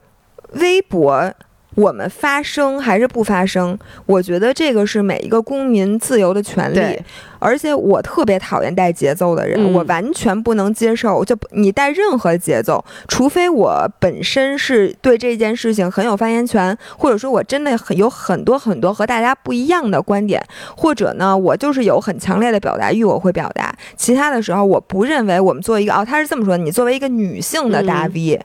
[0.52, 1.32] 微博。
[1.78, 3.78] 我们发声还是不发声？
[4.04, 7.00] 我觉得这个是每一个公民自由的权利。
[7.38, 11.24] 而且我特别讨厌带节奏的人，嗯我完全不能接受。
[11.24, 20.42] 就你带任何节奏，除非我本身是对这件事情很有发言权，或者说我真的很有很多很多和大家不一样的观点，
[20.76, 23.74] 或者呢，我就是有很强烈的表达欲，我会表达。
[23.96, 28.40] 其他的时候，我不认为我们作为一个哦，他是这么说，你作为一个女性的大嗯 V，、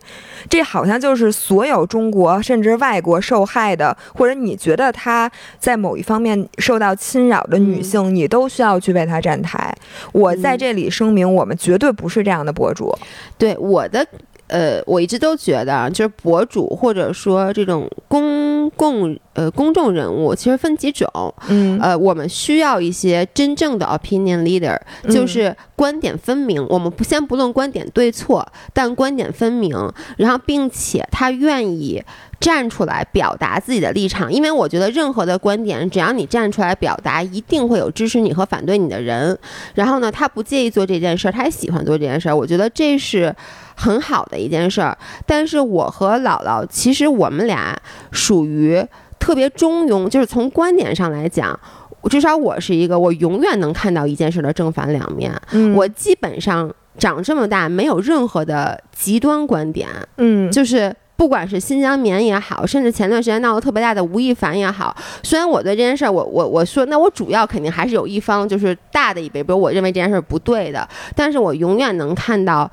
[0.50, 9.74] 这好像就是所有中国甚至外国受害的，或者你觉得她在某一方面受到侵扰的女嗯性，你都需要去为他站台。
[10.12, 12.94] 我在嗯这里声明，我们绝对不是这样的博主。
[13.38, 14.06] 对我的。
[14.48, 21.08] 呃，我一直都觉得啊，就是博主或者说这种公共呃公众人物，其实分几种。
[21.48, 24.78] 嗯呃，我们需要一些真正的 opinion leader，
[25.12, 26.66] 就是观点分明。
[26.70, 29.76] 我们不先不论观点对错，但观点分明，
[30.18, 32.04] 然后并且他愿意
[32.40, 34.32] 站出来表达自己的立场。
[34.32, 39.38] 因为我觉得任何的观点，只要你站出来表达，一定会有支持你和反对你的人。
[39.74, 42.36] 然后呢，他不介意做这件事儿，他也喜欢做这件事儿。
[42.36, 43.34] 我觉得这是
[43.76, 44.98] 很好的一件事儿。
[45.26, 47.76] 但是我和姥姥，其实我们俩
[48.12, 48.53] 属于
[49.20, 51.58] 特别中庸，就是从观点上来讲。
[52.10, 55.32] 至少我是一个，我永远能看到一件事的正反两面。
[55.54, 59.88] 嗯我基本上长这么大没有任何的极端观点，
[60.18, 70.86] 嗯就是不管是新疆棉也好，甚至前段时间闹得特别大的吴亦凡也好，虽然我对这件事儿，我我我说，那我主要肯定还是有一方就是大的一辈，比如我认为这件事儿不对的，
[71.16, 72.70] 但是我永远能看到。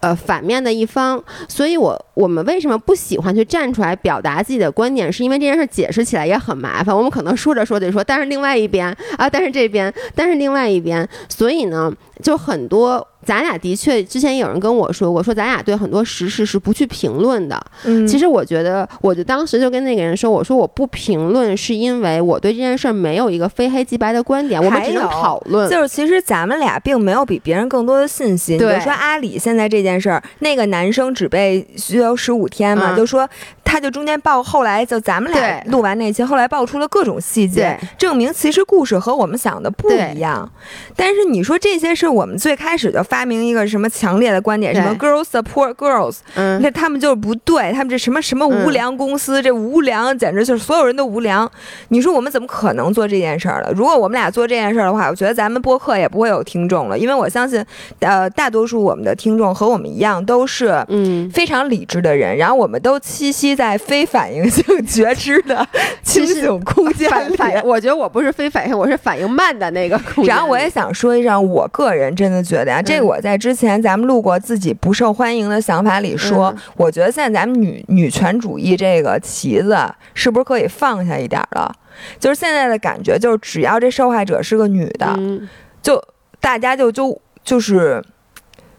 [0.00, 6.96] 呃，反面的一方，所以我我们为什么不喜欢去站出来表达自己的观点，是因为这件事解释起来也很麻烦。
[6.96, 17.60] 我们可能说着说着说，但是另外一边啊，但是这边，但是另外一边，所以呢，就很多咱俩的确之前有人跟我说过，说咱俩对很多时事是不去评论的。
[17.84, 25.68] 嗯其实我觉得，我就当时就跟那个人说，我说我不评论是因为我对这件事儿没有一个非黑即白的观点，我们只能讨论。
[25.68, 28.54] 就是其实咱们俩并没有比别人更多的信息。
[28.54, 33.28] 你对就说阿里现在这件事儿，那个男生只被拘留十五天嘛，嗯就说
[33.64, 40.50] 他就中间爆，后来就咱们俩录完那期，后来爆出了各种细节，证明其实故事和我们想的不一样。
[40.96, 51.50] 但是你说这些是我们最开始就发明一个什么强烈的观点，什么 girls support girls，嗯，那他们就是不对，他们这什么什么无良公司，这无良简直就是所有人都无良。
[51.88, 53.70] 你说我们怎么可能做这件事儿了？
[53.74, 57.62] 如果我们俩做这件事儿的话，我觉得咱们播客也不会有听众了，因为我相信，
[57.98, 60.70] 呃，大多数我们的听众和我们一样都是。
[60.88, 65.66] 嗯，非常理智的人，然后我们都栖息在非反应性觉知的
[66.02, 67.36] 清醒空间里。
[67.36, 70.34] 反反，我觉得我不是非反应，我是反应慢的那个空间。
[70.34, 79.76] 然后我也想说一声，我个人真的觉得呀、这我在之前咱们录过自己不受欢迎的想法里说，嗯我觉得现在咱们女女权主义这个旗子
[80.14, 81.72] 是不是可以放下一点了？
[82.18, 85.48] 就是现在的感觉，就是只要这受害者是个女的，嗯，
[85.82, 86.02] 就
[86.40, 88.02] 大家就就就是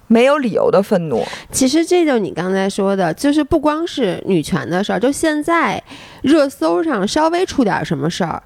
[0.07, 1.23] 没有理由的愤怒。
[1.51, 5.81] 其实这就你刚才说的，就是不光是女权的事儿，就现在
[6.23, 8.41] 热搜上稍微出点什么事儿，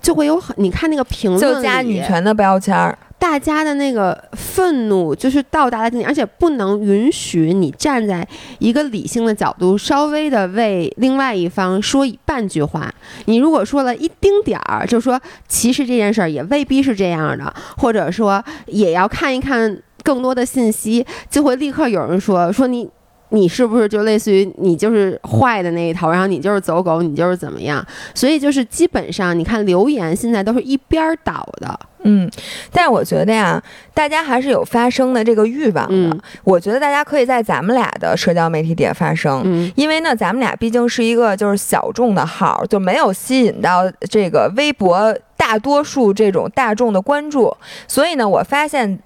[0.00, 8.26] 就会有很你看那个评论就加女权的标签儿，大家的那个愤怒就是到达了顶点，而且不能允许你站在
[8.58, 12.92] 一个理性的角度，稍微的为另外一方说半句话。
[13.26, 22.88] 你如果说了一丁点儿，就说其实这件事儿也未必是这样的，或者说也要看一看更多的信息，就会立刻有人说说你。
[23.30, 27.84] 你是不是就类似于你就是坏的那一头，然后你就是走狗，你就是怎么样？
[28.14, 32.30] 所以就是基本上你看留言现在都是一边儿倒的，嗯，
[32.72, 33.62] 但是我觉得呀，
[33.94, 35.90] 大家还是有发声的这个欲望的。
[35.90, 39.42] 嗯我觉得大家可以在咱们俩的社交媒体底下发声。
[39.44, 48.98] 嗯因为呢，咱们俩毕竟是一个就是小众的号，就没有吸引到这个微博大多数这种大众的关注，所以呢，我发现。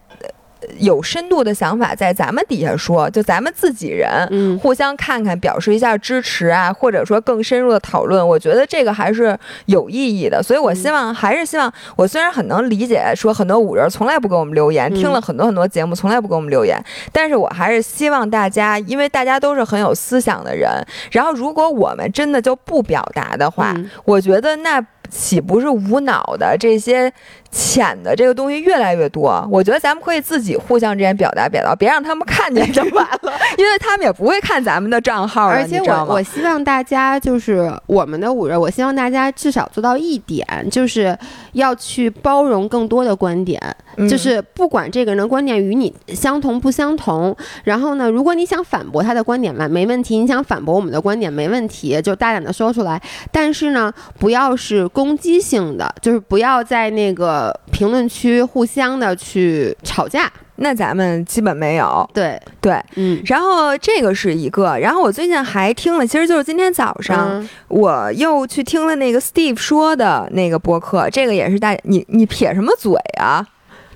[0.65, 10.43] 呃有深度的想法在咱们底下说，就咱们自己人，嗯互相看看，表示一下支持啊，或者说更深入的讨论，我觉得这个还是有意义的。
[10.43, 20.71] 所以我希望，还是希望，我虽然很能理解说很多五人从来不给我们留言，嗯听了很多很多节目从来不给我们留言，但是我还是希望大家，因为大家都是很有思想的人，
[21.11, 27.13] 然后如果我们真的就不表达的话，嗯我觉得那岂不是无脑的这些
[27.55, 29.47] 浅的这个东西越来越多？
[29.49, 41.17] 我觉得咱们可以自己互相之间表达表达，别让他们看见就完了， 因为他们也不会看咱们的账号了，而且我我希望大家就是我们的五人，我希望大家至少做到一点，就是
[41.53, 43.61] 要去包容更多的观点，
[43.97, 53.01] 嗯就是不管这个人的观点与你相同不相同，然后呢，如果你想反驳他的观点嘛，没问题；你想反驳我们的观点没问题，就大胆的说出来。
[53.31, 60.31] 但是呢，不要是攻击性的，就是不要在那个评论区互相的去吵架。
[60.57, 62.81] 那咱们基本没有对，对。
[62.95, 63.21] 嗯。
[63.27, 73.45] 然后这个是一个，然后我最近还听了，其实就是今天早上、嗯我又去听了那个 Steve 说的那个播客，这个也是大你你撇什么嘴啊？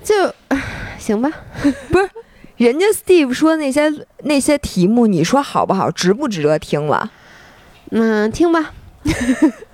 [0.03, 0.13] 就
[0.97, 1.31] 行吧，
[1.91, 2.09] 不是
[2.57, 3.89] 人家 Steve 说那些
[4.23, 7.09] 那些题目，你说好不好，值不值得听了？
[7.91, 8.73] 嗯，听吧，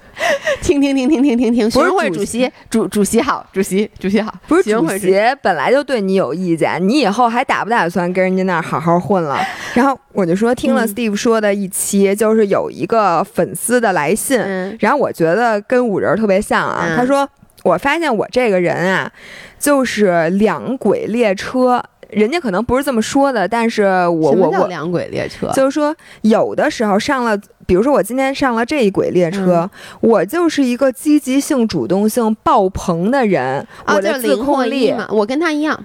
[0.61, 1.69] 听听听听听听听。
[1.69, 9.39] 学不是生会主主席，主主席好，主席主席好，不是主席本来就对你有意见，你以后还打不打算跟人家那儿好好混了？
[9.75, 16.85] 然后我就说听了嗯 Steve 说的一期，就是有一个粉丝的来信，嗯然后我觉得跟五人特别像啊。
[16.89, 17.27] 嗯他说
[17.63, 19.11] 我发现我这个人啊，
[19.59, 25.51] 就是两轨列车，人家可能不是这么说的，但是我我我两轨列车？
[25.53, 35.83] 就是说，有的时候上了，比如说我今天上了这一轨列车，嗯我就是一个积极性、主动性爆棚的人，啊，我的自控力我跟他一样。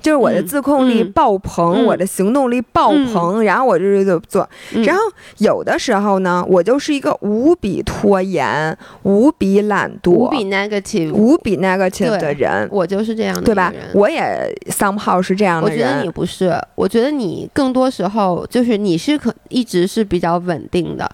[0.00, 4.48] 就是我的嗯自控力嗯爆棚，嗯我的行动力爆棚，然后我就是就做。
[4.74, 5.02] 嗯然后
[5.38, 13.72] 有的时候呢，我就是一个无比拖延、无比懒惰、无比 negative，无比 negative 的人，我就是这样的对吧？
[13.94, 14.22] 我也
[14.68, 16.10] somehow 是这样的我觉得你。
[16.10, 21.10] 不是，我觉得你更多时候就是你是可一直是比较稳定的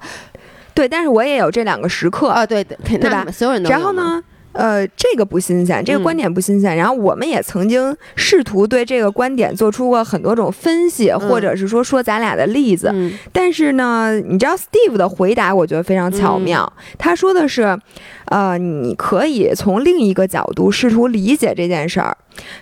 [0.75, 2.29] 对，但是我也有这两个时刻。
[2.29, 3.27] 啊，对对，吧？
[3.69, 4.23] 然后呢？
[4.59, 6.77] 呃，这个不新鲜，这个嗯观点不新鲜。
[6.77, 12.91] 然后我们也曾经试图对这个观点做出过很多种分析，或者是说说咱俩的例子。
[12.93, 16.73] 嗯但是呢，你知道 Steve 的回答，我觉得非常巧妙。
[16.99, 17.79] 他说的是，
[18.25, 22.17] 呃，你可以从另一个角度试图理解这件事儿，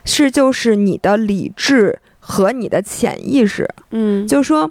[0.04, 4.70] 是就是你的理智和你的潜意识，嗯，就是说，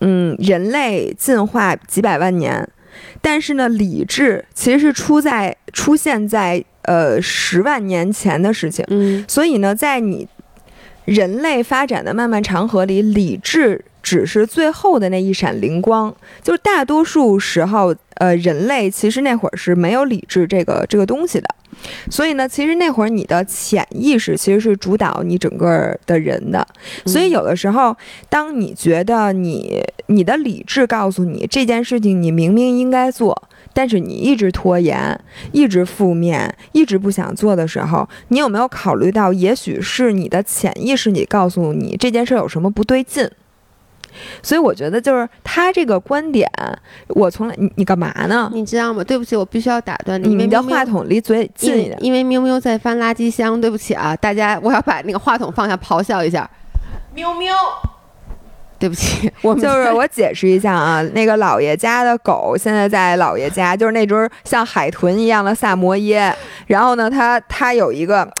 [0.00, 2.68] 嗯，人类进化几百万年，
[3.20, 8.84] 但是呢，理智其实是出在出现在呃十万年前的事情。
[8.88, 10.26] 嗯所以呢，在你
[11.06, 16.14] 人类发展的漫漫长河里，理智只是最后的那一闪灵光。
[16.42, 21.48] 就是大多数时候，呃，人类其实那会儿是没有理智这个这个东西的。
[22.10, 26.66] 所以呢，其实那会儿你的潜意识其实是主导你整个的人的。
[27.04, 27.94] 所以有的时候，
[28.28, 35.20] 当你觉得你你的理智告诉你这件事情你明明应该做，但是你一直拖延，
[35.52, 43.30] 一直负面，一直不想做的时候，你有没有考虑到，也许是你的潜意识你告诉你这件事有什么不对劲？
[44.42, 46.50] 所以我觉得就是他这个观点，
[47.08, 48.50] 我从来你你干嘛呢？
[48.54, 49.04] 你知道吗？
[49.04, 51.98] 对不起，我必须要打断你，你的话筒离嘴因近一点。
[52.00, 56.50] 因为喵喵在翻垃圾箱，对不起啊，大家，我要把那个话筒放下，咆哮一下，
[57.14, 57.54] 喵喵。
[58.86, 66.32] 对不起， 我们就是我解释一下啊，那个姥爷家的狗现在在姥爷家，就是那只像海豚一样的萨摩耶。
[66.68, 68.32] 然后呢，它它有一个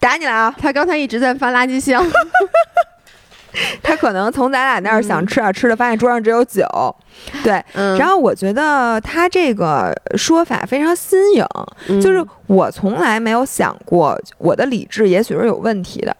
[0.00, 2.04] 打你了啊，它刚才一直在翻垃圾箱。
[3.80, 6.66] 它可能从咱俩那儿想吃点吃的，发现桌上只有酒。
[7.44, 11.46] 对，嗯，然后我觉得他这个说法非常新颖，
[11.86, 16.16] 嗯就是我从来没有想过我的理智也许是有问题的。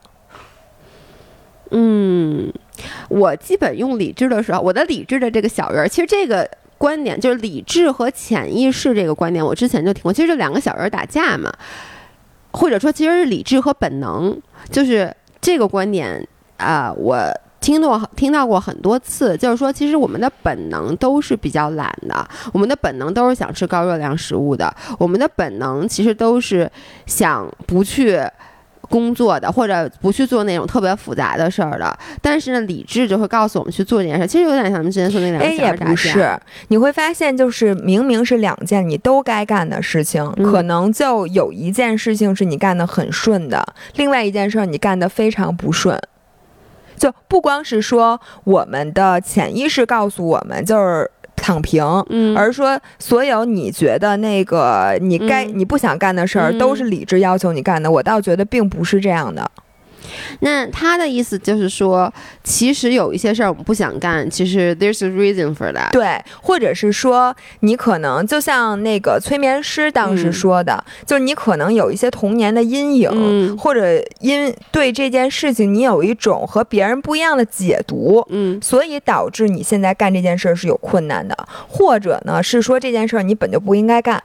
[1.74, 2.52] 嗯，
[3.08, 10.12] 我基本用理智的时候，我的理智的这个小人儿，其实这个观点就是理智和潜意识这个观点，我之前就听过。
[10.12, 11.52] 其实这两个小人儿打架嘛，
[12.52, 14.36] 或者说其实是理智和本能，
[14.70, 16.26] 就是这个观点
[16.56, 17.32] 啊、我。
[17.62, 26.68] 听到听到过很多次，就是说，其实我们的本能都是比较懒的，我们的本能都是想吃高热量食物的，我们的本能其实都是
[27.06, 28.20] 想不去
[28.92, 31.98] 工作的，或者不去做那种特别复杂的事儿的。
[32.20, 34.26] 但是呢，理智就会告诉我们去做这件事儿。
[34.26, 36.38] 其实有点像咱们之前说那两个哎，也小人打架不是，
[36.68, 43.66] 你会发现，就是明明是两件你都该干的事情，嗯可能就有一件事情是你干得很顺的，
[43.96, 45.98] 另外一件事儿你干得非常不顺。
[46.94, 51.10] 就不光是说我们的潜意识告诉我们就是
[51.42, 57.90] 躺平，嗯，而说所有你觉得那个你该、嗯你不想干的事儿，嗯都是理智要求你干的。
[57.90, 59.50] 我倒觉得并不是这样的。
[60.40, 62.12] 那他的意思就是说，
[62.44, 65.90] 其实有一些事儿我们不想干，其实 there's a reason for that。
[65.92, 78.26] 对，或者是说，你可能就像那个催眠师当时嗯说的，就是你可能有一些童年的阴影，嗯或者因对这件事情你有一种和别人不一样的解读。
[78.30, 81.36] 嗯所以导致你现在干这件事儿是有困难的，
[81.68, 84.22] 或者呢是说这件事儿你本就不应该干，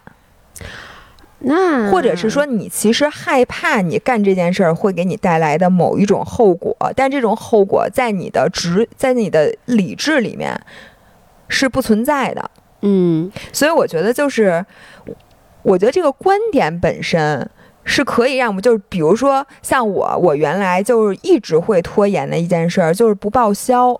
[1.39, 10.59] 那或者是说你其实害怕你干这件事儿会给你带来的某一种后果，但这种后果在你的直在你的理智里面
[11.47, 12.49] 是不存在的。
[12.81, 14.65] 嗯所以我觉得就是，
[15.61, 17.47] 我觉得这个观点本身
[17.83, 23.99] 是可以让我们就是，比如说像我，我原来就是一直会拖延的一件事儿，就是不报销。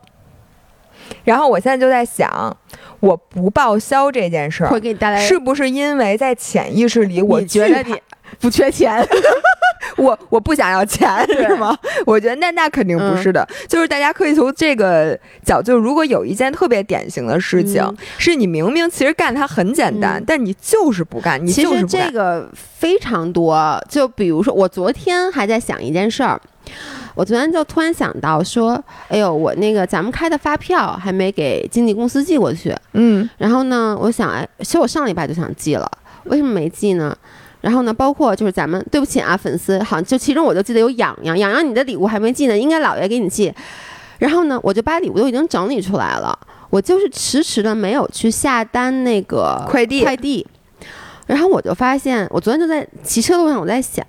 [1.24, 2.56] 然后我现在就在想，
[3.00, 7.96] 我不报销这件事儿，会给你带来是不是因为在潜意识里我觉得你
[8.40, 9.06] 不缺钱？
[9.96, 11.76] 我我不想要钱是吗？
[12.06, 22.06] 我觉得那那肯定不是的，嗯就是大家可以从这个角度，如果有一件特别典型的事情，嗯是你明明其实干它很简单，嗯但你就是不干，你其实就是不干。
[22.08, 26.40] 这个非常多，就比如说，我昨天还在想一件事儿，
[27.18, 35.92] 我昨天就突然想到说，哎呦，我那个咱们开的发票还没给经纪公司寄过去，嗯然后呢，我想，哎，其实我上礼拜就想寄了，
[36.26, 37.18] 为什么没寄呢？
[37.62, 43.52] 然后呢，包括就是咱们，对不起啊，粉丝，好像就其中我就记得有痒痒，痒痒你的礼物还没寄呢，应该姥爷给你寄。
[44.20, 46.38] 然后呢，我就把礼物都已经整理出来了，
[46.70, 50.46] 我就是迟迟的没有去下单那个快递快递。
[51.26, 54.06] 然后我就发现，我昨天就在骑车路上，我在想，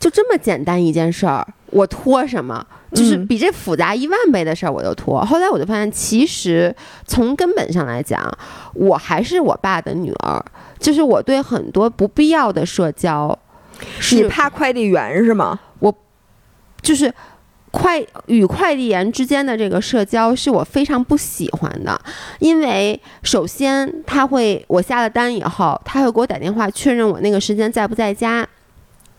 [0.00, 2.64] 就这么简单一件事儿，我拖什么？
[2.92, 5.22] 就是嗯比这复杂一万倍的事儿，我都拖。
[5.24, 6.74] 后来我就发现，其实
[7.06, 8.26] 从根本上来讲，
[8.74, 10.42] 我还是我爸的女儿，
[10.78, 13.36] 就是我对很多不必要的社交，
[13.80, 15.58] 你是怕快递员是吗？
[15.80, 15.94] 我
[16.80, 17.12] 就是
[17.72, 22.00] 快与快递员之间的这个社交是我非常不喜欢的，
[22.38, 28.46] 因为首先他会我下了单以后，他会给我打电话确认我那个时间在不在家。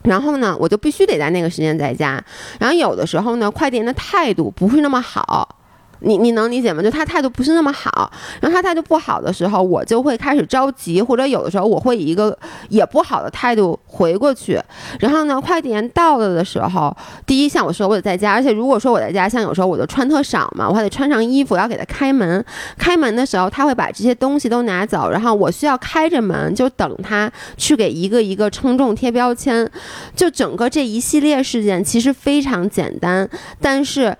[0.04, 2.24] 然后呢，我就必须得在那个时间在家。
[2.60, 5.57] 然后有的时候呢，快递员的态度不是那么好，
[6.00, 6.82] 你你能理解吗？
[6.84, 12.38] 就他态度不是那么好，然后他态度不好的时候，我就会开始着急，或者有的时候我会以一个
[12.70, 14.62] 也不好的态度回过去。
[15.00, 16.96] 然后呢，快递员到了的时候，
[17.26, 22.44] 第一像我说我得在家，而且如果说我在家，像有时候我就穿特少嘛，我还得穿上衣服，要给他开门。
[22.78, 29.70] 开门的时候，他会把这些东西都拿走，然后我需要开着门就等他去给一个一个称重贴标签。
[30.16, 33.28] 就整个这一系列事件其实非常简单，
[33.60, 34.16] 但是。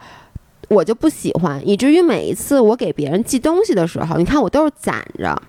[0.68, 5.42] 我就不喜欢，以至于每一次我给别人寄东西的时候，你看我都是攒着，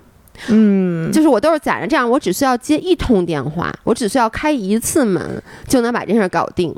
[0.49, 6.75] 嗯，就是我都是攒着，这样我只需要接一通电话，我只需要开一次门就能把这事儿搞定。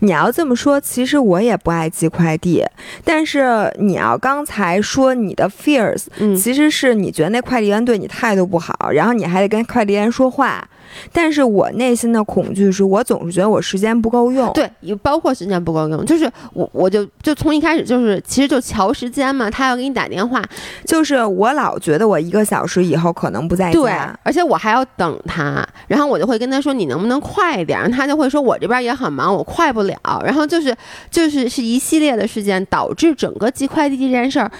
[0.00, 2.64] 你要这么说，其实我也不爱寄快递，
[3.04, 10.66] 但是你要刚才说你的 fears，嗯，其实是你觉得那快递员对你态度不好，然后你还得跟快递员说话。
[11.12, 20.42] 但是我内心的恐惧是我总是觉得我时间不够用，对，也包括时间不够用，就是我我就就从一开始就是其实就瞧时间嘛，他要给你打电话，
[20.84, 30.74] 就是我老觉得我一个小时以后可能不在对家，，而且我还要等他，然后我就会跟他说你能不能快一点，然后他就会说我这边也很忙，我快不了，然后就是
[31.10, 34.50] 就是是一系列的事件导致整个寄快递这件事儿。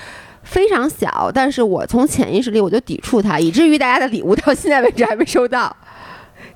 [0.45, 5.77] 非常小，但是我从潜意识里我就抵触它，以至于大家的礼物到现在为止还没收到。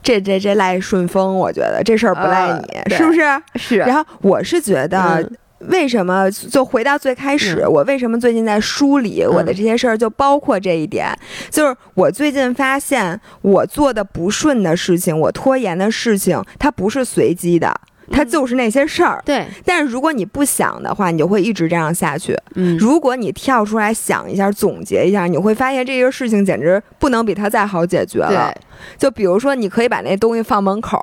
[0.02, 3.20] 这这这赖顺丰，我觉得这事儿不赖呃你，对是不是？
[3.56, 5.36] 是然后我是觉得嗯。
[5.68, 7.62] 为什么就回到最开始？
[7.62, 11.16] 嗯我为什么最近在梳理我的这些事儿，就包括这一点，
[11.50, 17.72] 就是我最近发现我做的不顺的事情，我拖延的事情，它不是随机的，
[18.12, 19.20] 它嗯就是那些事儿。
[19.24, 22.38] 对，但是如果你不想的话，你就会一直这样下去。
[22.54, 28.54] 嗯，如果你跳出来想一下、总结一下，你会发现这个事情简直不能比它再好解决了。
[28.98, 31.00] 就比如说，你可以把那东西放门口，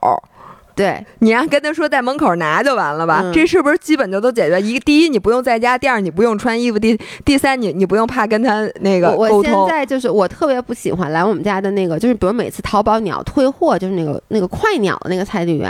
[0.80, 3.20] 对，你让跟他说在门口拿就完了吧？
[3.22, 4.62] 嗯这是不是基本就都解决？
[4.62, 9.54] 一第一，你不用在家；第二，你不用穿衣服；第第三，你你不用怕跟他那个我我现。
[9.68, 15.70] 在就是我特别不喜欢来我们家的那个，就是比如每次淘宝你要退货，就是那个那个快鸟的那个快递员，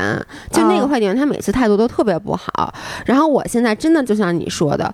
[0.52, 2.72] 就那个啊快递员他每次态度都特别不好。
[3.08, 4.94] 然后我现在真的就像你说的。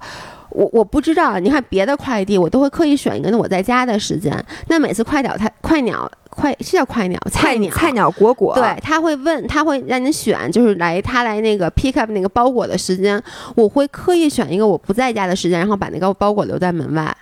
[0.55, 4.33] 我我不知道，你看别的快递，我都会刻意选一个我在家的时间。
[4.67, 13.21] 那每次快鸟，它快鸟快是叫快鸟菜鸟菜鸟果果，对，他会问，他会让你选，就是来他来那个 pick up 那个包裹的时间，
[13.55, 17.15] 我会刻意选一个我不在家的时间，然后把那个包裹留在门外。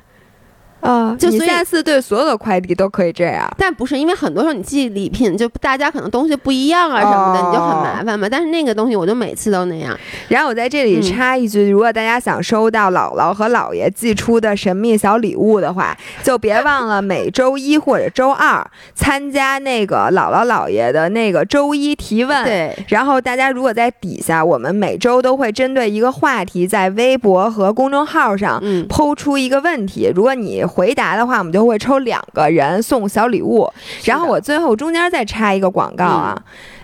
[0.84, 3.50] 啊，就下次对所有的快递都可以这样。
[3.58, 8.28] 但不是因为很多时候你寄礼品，就大家可能东西不一样啊什么的，哦你就很麻烦嘛。
[8.30, 9.98] 但是那个东西我就每次都那样。
[10.28, 22.44] 然后我在这里嗯插一句，如果大家想收到姥姥和姥爷寄出的神秘小礼物的话，就别忘了每周一或者周二参加那个姥姥姥爷的那个周一提问。
[22.44, 30.12] 对，然后大家如果在底下，我们每周都会针对一个话题，在微博和公众号上嗯，抛出一个问题。
[30.14, 33.72] 如果你回答的话，我们就会抽两个人送小礼物。
[34.06, 36.36] 然后我最后中间再插一个广告啊，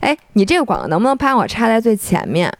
[0.01, 2.53] 嗯哎，你这个广告能不能帮我插在最前面？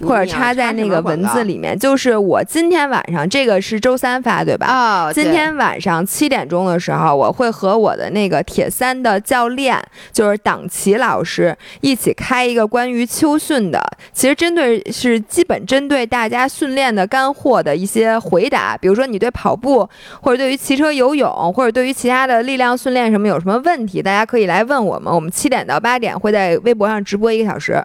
[0.00, 4.66] 或者插在那个文字里面，就是我今天晚上这个是周三发对吧？
[5.06, 9.80] 哦，今天晚上七点钟的时候，我会和我的那个铁三的教练，
[10.12, 13.80] 就是党旗老师，一起开一个关于秋训的，
[14.12, 19.88] 其实针对是基本针对大家训练的干货的一些回答，比如说你对跑步
[20.20, 25.14] 或者对于骑车、游泳或者对于其他的力量训练什么有什么问题，大家可以来问我们。
[25.14, 27.80] 我们七点到八点会在微博上直播一个小时。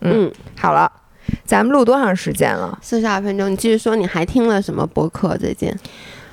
[0.00, 0.90] 嗯，好了，
[1.44, 2.78] 咱们录多长时间了？
[2.82, 3.50] 四十二分钟。
[3.50, 5.72] 你继续说，你还听了什么播客最近？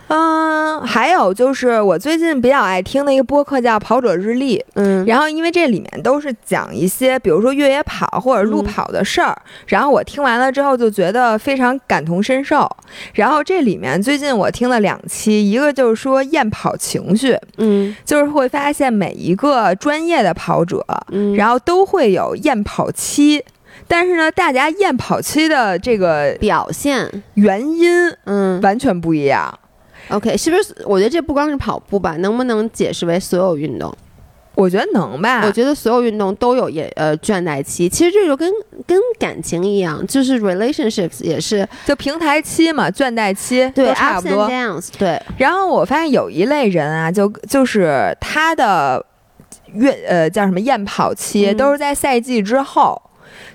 [0.07, 9.35] 嗯，还有就是我最近比较爱听的一个播客叫《跑者日历》，嗯，然后因为这里面都是讲一些，比如说越野跑或者路嗯跑的事儿，
[9.65, 12.69] 然后我听完了之后就觉得非常感同身受。
[13.13, 23.43] 然后这里面最近我听了两期，一个就是说验跑情绪，嗯就是会发现每一个专业的跑者，嗯，然后都会有验跑期。
[23.87, 27.89] 但是呢，大家验跑期的这个表现，原因
[28.25, 29.53] 嗯完全不一样。
[30.09, 30.75] ，OK，是不是？
[30.85, 33.95] 我觉得这不光是跑步吧，能不能解释为所有运动？
[34.55, 38.51] 我觉得能吧，我觉得所有运动都有也呃倦怠期，其实这就跟
[38.85, 44.49] 跟感情一样，就是 relationships 也是就平台期嘛，倦怠期对都差 ups 不 and 多。
[44.49, 49.03] downs，对，然后我发现有一类人啊，就就是他的
[49.73, 53.01] 月呃叫什么验跑期、嗯都是在赛季之后。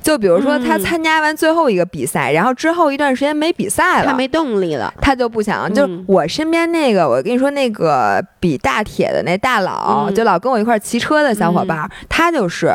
[0.02, 4.92] 就比如说他嗯参加完最后一个比赛，然后之后一段时间没比赛了，他没动力了。
[5.00, 10.14] 他就不想，就嗯我身边那个，我跟你说那个比大铁的那大佬，嗯。
[10.14, 12.74] 就老跟我一块儿骑车的小伙伴儿，他就是，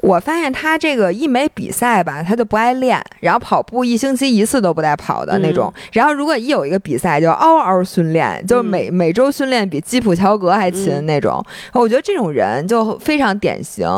[0.00, 11.06] 我发现他这个一没比赛吧，他就不爱练，然后跑步一星期一次都不带跑的那种，然后如果一有一个比赛就嗷嗷训练，就每、每周训练比基普乔格还勤嗯。
[11.06, 13.88] 那种，我觉得这种人就非常典型。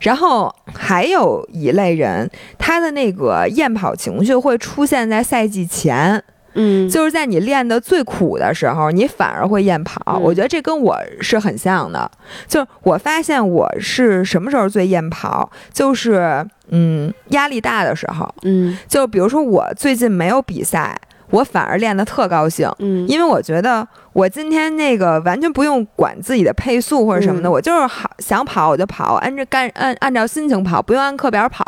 [0.00, 6.22] 然后还有一类人，他的那个厌跑情绪会出现在赛季前，
[6.54, 10.00] 嗯，就是在你练的最苦的时候，你反而会厌跑。
[10.06, 12.10] 嗯我觉得这跟我是很像的。
[12.48, 18.28] 就是我发现我是什么时候最厌跑，就是嗯压力大的时候。
[18.42, 20.98] 嗯就比如说我最近没有比赛，
[21.30, 22.70] 我反而练得特高兴。
[22.78, 31.64] 嗯，因为我觉得我今天那个完全不用管自己的配速或者什么的，嗯我就是好想跑我就跑，按着干按按照心情跑，不用按课表跑，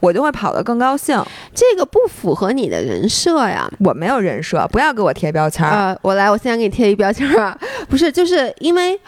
[0.00, 1.22] 我就会跑得更高兴。
[1.54, 3.70] 这个不符合你的人设呀。
[3.80, 5.70] 我没有人设，不要给我贴标签儿。
[5.70, 7.58] 呃，我来，我现在给你贴一标签儿啊，
[7.88, 8.98] 不是，就是因为。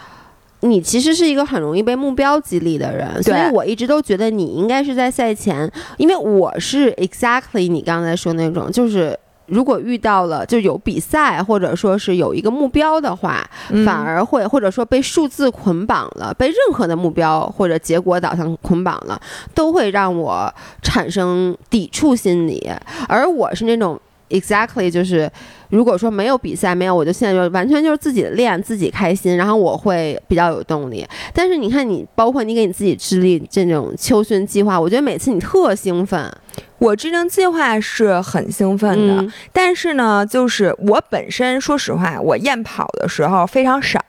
[0.60, 9.14] 你其实是一个很容易被目标激励的人，所以我一直都觉得你应该是在赛前，因为我是 exactly 你刚才说那种，就是
[9.46, 19.20] 如果遇到了就有比赛或者说是有一个目标的话，嗯反而会或者说被数字捆绑了，被任何的目标或者结果导向捆绑了，
[19.54, 22.70] 都会让我产生抵触心理。
[23.08, 25.30] 而我是那种 exactly 就是，
[25.70, 31.06] 如果说没有比赛，没有，我就现在就完全就是自己练，自己开心，然后我会比较有动力。
[31.32, 36.30] 但是你看你，包括你给你自己制定这种秋训计划，我觉得每次你特兴奋，
[36.78, 44.00] 我制定计划是很兴奋的，嗯但是呢，就是我本身说实话，我验跑的时候非常少。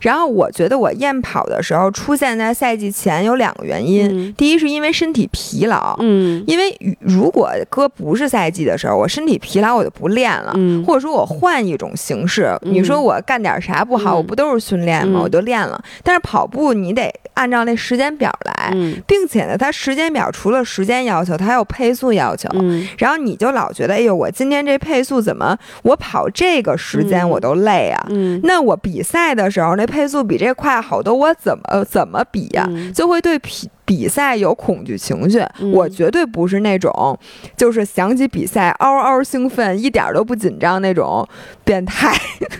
[0.00, 10.52] 然后我觉得我厌跑的时候出现在赛季前有两个原因，嗯第一是因为身体疲劳，嗯因为如果哥不是赛季的时候，我身体疲劳我就不练了。
[10.54, 15.20] 嗯或者说我换一种形式，嗯你说我干点啥不好，嗯我不都是训练吗？
[15.20, 15.82] 嗯我就练了。
[16.02, 22.48] 但是跑步你得按照那时间表来，嗯并且呢，它时间表除了时间要求，它还有配速要求。
[22.54, 28.06] 嗯然后你就老觉得，哎呦，我今天这配速怎么我跑这个时间嗯我都累啊？
[28.10, 35.40] 嗯那我比赛的时候那配速比这快好多，我怎么呃怎么比呀、嗯就会对比比赛有恐惧情绪。
[35.60, 37.18] 嗯我绝对不是那种，
[37.56, 41.26] 就是想起比赛嗷嗷兴奋，一点都不紧张那种
[41.64, 42.14] 变态。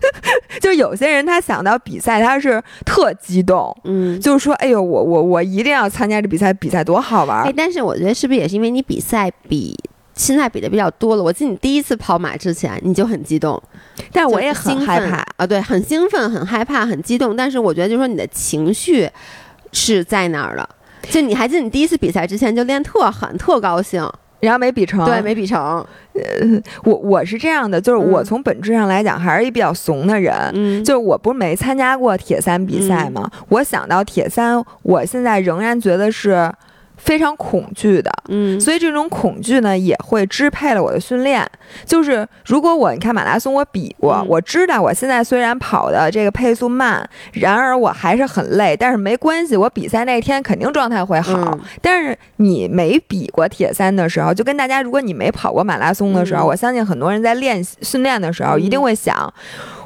[0.61, 4.21] 就有些人他想到比赛他是特激动，嗯。
[4.21, 7.53] 就是说，哎呦，我我我一定要参加这比赛，比赛多好玩！
[7.57, 9.77] 但是我觉得是不是也是因为你比赛比
[10.21, 11.23] 现在比的比较多了？
[11.23, 13.61] 我记得你第一次跑马之前你就很激动，
[14.13, 15.25] 但我也很害怕。
[15.39, 17.35] 啊，对，很兴奋、很害怕、很激动。
[17.35, 19.09] 但是我觉得，就是说你的情绪
[19.73, 20.69] 是在那儿的。
[21.09, 24.07] 就你还记得你第一次比赛之前就练特狠、特高兴，
[24.41, 25.83] 然后没比成，对，没比成，
[26.85, 30.35] 我我是这样的，就是我嗯从本质上来讲还是一比较怂的人。
[30.53, 33.29] 嗯，就是我不是没参加过铁三比赛吗？
[33.49, 36.53] 我想到铁三，我现在仍然觉得是
[37.03, 38.11] 非常恐惧的。
[38.29, 41.45] 嗯，所以这种恐惧呢，也会支配了我的训练。
[41.85, 51.33] 就是如果我你看马拉松，我比过，嗯我知道我现在虽然跑的这个配速慢，然而我还是很累，但是没关系，我比赛那天肯定状态会好。
[51.33, 59.33] 嗯但是你没比过铁三的时候，就跟大家，如果你没跑过马拉松的时候，嗯我相信很多人在练训练的时候，嗯一定会想。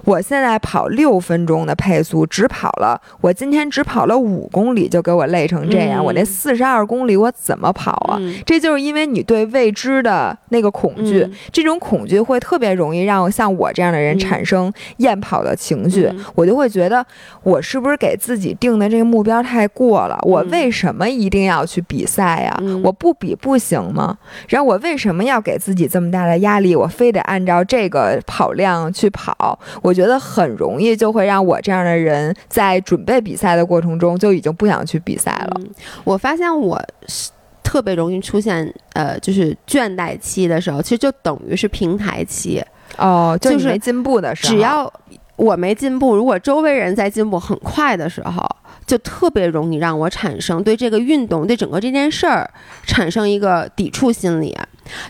[0.05, 6.03] 我现在跑六分钟的配速，只跑了，我今天只跑了五公里，就给我累成这样。
[6.03, 8.19] 嗯我那四十二公里我怎么跑啊？
[8.21, 16.05] 嗯这就是因为你对未知的那个恐惧，嗯这种恐惧会特别容易让像我这样的人嗯产生厌跑的情绪。
[16.05, 17.05] 嗯我就会觉得，
[17.43, 20.19] 我是不是给自己定的这个目标太过了？
[20.23, 24.19] 我嗯为什么一定要去比赛呀、嗯我不比不行吗？
[24.49, 26.75] 然后我为什么要给自己这么大的压力？
[26.75, 29.59] 我非得按照这个跑量去跑？
[29.81, 35.61] 我觉得很容易就会让我这样的人在准备比赛的过程中就已经不想去比赛了。
[35.61, 35.71] 嗯
[36.03, 37.31] 我发现我是
[37.63, 42.63] 特别容易出现呃，就是倦怠期的时候，其实就等于是平台期。
[42.99, 44.93] 哦，就就是没进步的时候，只要
[45.37, 48.47] 我没进步，如果周围人在进步很快的时候，
[48.87, 52.49] 就特别容易让我产生对这个运动、对整个这件事儿
[52.85, 54.57] 产生一个抵触心理。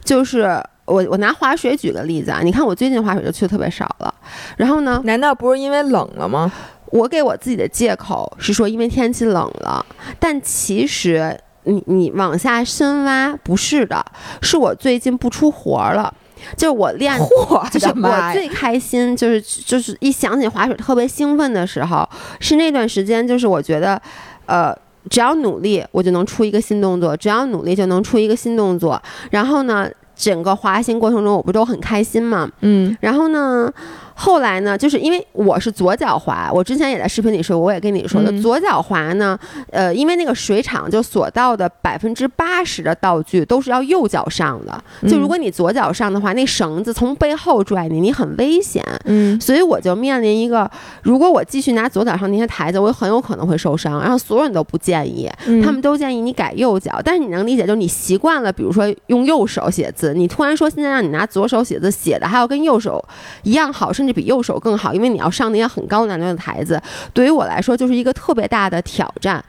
[0.03, 4.15] 就是我我拿滑水举个例子啊，你看我最近滑水就去的特别少了，
[4.57, 6.51] 然后呢，难道不是因为冷了吗？
[6.87, 9.85] 我给我自己的借口是说因为天气冷了，
[10.19, 14.05] 但其实你你往下深挖不是的，
[14.43, 16.13] 是我最近不出活儿了。
[16.59, 22.07] 就是我练嚯，就是我最开心，就是就是一想起滑水特别兴奋的时候，
[22.39, 23.99] 是那段时间，就是我觉得，
[24.45, 24.77] 呃，
[25.09, 29.03] 只要努力，我就能出一个新动作；只要努力，就能出一个新动作。
[29.31, 32.51] 然后呢，整个滑行过程中，我不都很开心嘛？
[32.61, 33.73] 嗯然后呢，
[34.15, 39.39] 后来呢，就是因为我是左脚滑，我之前也在视频里说，我也跟你说的，嗯左脚滑呢，
[39.71, 48.83] 呃，因为那个水场就所到的百分之八十的道具都是要右脚上的，就如果你左脚上的话，那绳子从背后拽你，你很危险。
[49.05, 50.71] 嗯所以我就面临一个，
[51.03, 54.01] 如果我继续拿左脚上那些台子，我很有可能会受伤。
[54.01, 57.01] 然后所有人都不建议，嗯他们都建议你改右脚。
[57.05, 63.05] 但是你能理解，就是你习惯了，比如说用右手写字，你突然说现在让你拿左手写字，写的还要跟右手
[63.43, 66.79] 一样好，甚至比右手更好，因为你要上那些很高难度的台子，
[67.15, 69.43] 对于我来说就是一个特别大的挑战。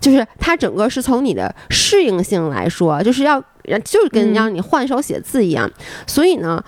[0.00, 3.38] 就是它整个是从你的适应性来说，就是要
[3.84, 5.70] 就是跟嗯让你换手写字一样，
[6.06, 6.64] 所以呢。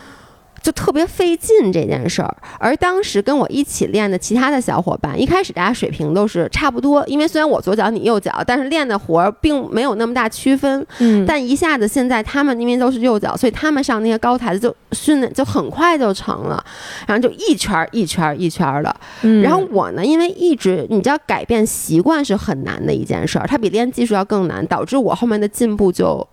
[0.64, 10.84] 就特别费劲这件事儿，而当时跟我一起练的其他的小伙伴，一开始大家水平都是差不多，因为虽然我左脚你右脚，但是练的活儿并没有那么大区分。
[11.00, 16.64] 嗯但一下子现在他们因为都是右脚，所以他们上那些高台子就训练就很快就成了，
[17.06, 18.96] 然后就一圈儿一圈儿一圈儿的。
[19.20, 26.26] 嗯然后我呢，因为一直你知道改变习惯是很难的一件事儿，它比练技术要更难，导致我后面的进步就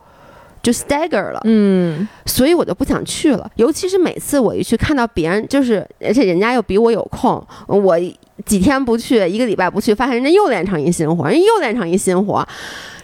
[0.62, 1.42] 就 stagger 了。
[1.46, 3.50] 嗯所以我就不想去了。
[3.56, 8.00] 尤其是每次我一去看到别人，就是而且人家又比我有空，我
[8.46, 12.48] 几天不去，一个礼拜不去，发现人家又练成一新活，人家又练成一新活，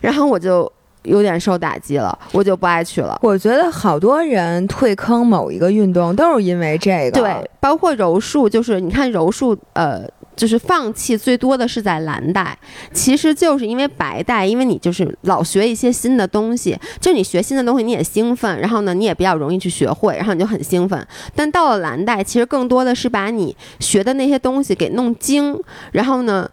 [0.01, 0.71] 然后我就
[1.03, 3.19] 有点受打击了，我就不爱去了。
[3.21, 7.21] 我觉得好多人退坑某一个运动都是因为这个。
[7.21, 10.07] 对，包括柔术，就是你看柔术，呃。
[10.37, 12.57] 就是放弃最多的是在蓝带，
[12.93, 21.05] 其实就是因为白带，因为你就是老学一些新的东西，就你学新的东西你也兴奋，然后呢你也比较容易去学会，然后你就很兴奋。
[21.35, 25.59] 但到了蓝带，其实更多的是把你学的那些东西给弄精，
[25.91, 26.49] 然后呢。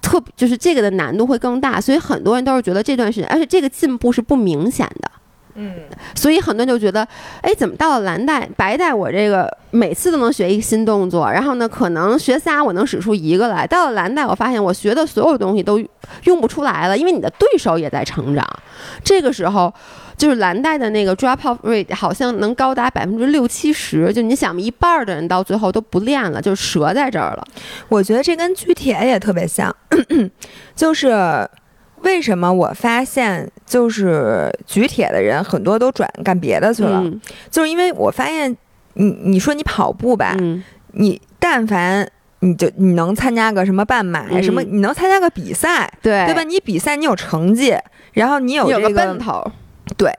[0.00, 5.10] 特就是这个的难度会更大，所以很多人都是觉得这段时间，而且这个进步是不明显的，
[5.60, 5.74] 嗯
[6.14, 7.06] 所以很多人就觉得，
[7.42, 13.66] 哎，怎么到了蓝带、白带，我这个每次都能学一个新动作，然后呢，可能学仨我能使出一个来。
[13.66, 15.78] 到了蓝带，我发现我学的所有东西都
[16.24, 18.46] 用不出来了，因为你的对手也在成长。
[19.02, 19.72] 这个时候，
[20.16, 27.44] 就是蓝带的那个 drop off rate 好像能高达百分之六七十，就你想，一半儿的人到最后都不练了，就折在这儿了。
[27.88, 29.74] 我觉得这跟举铁也特别像，
[30.76, 31.48] 就是
[32.02, 37.20] 为什么我发现就是举铁的人很多都转干别的去了，嗯
[37.50, 38.54] 就是因为我发现
[38.94, 42.08] 你你说你跑步吧，嗯，你但凡
[42.40, 46.42] 你就你能参加个什么半马、嗯什么，你能参加个比赛，对对吧？？
[46.44, 47.76] 你比赛你有成绩，
[48.12, 49.44] 然后你有个奔头，
[49.96, 50.12] 对。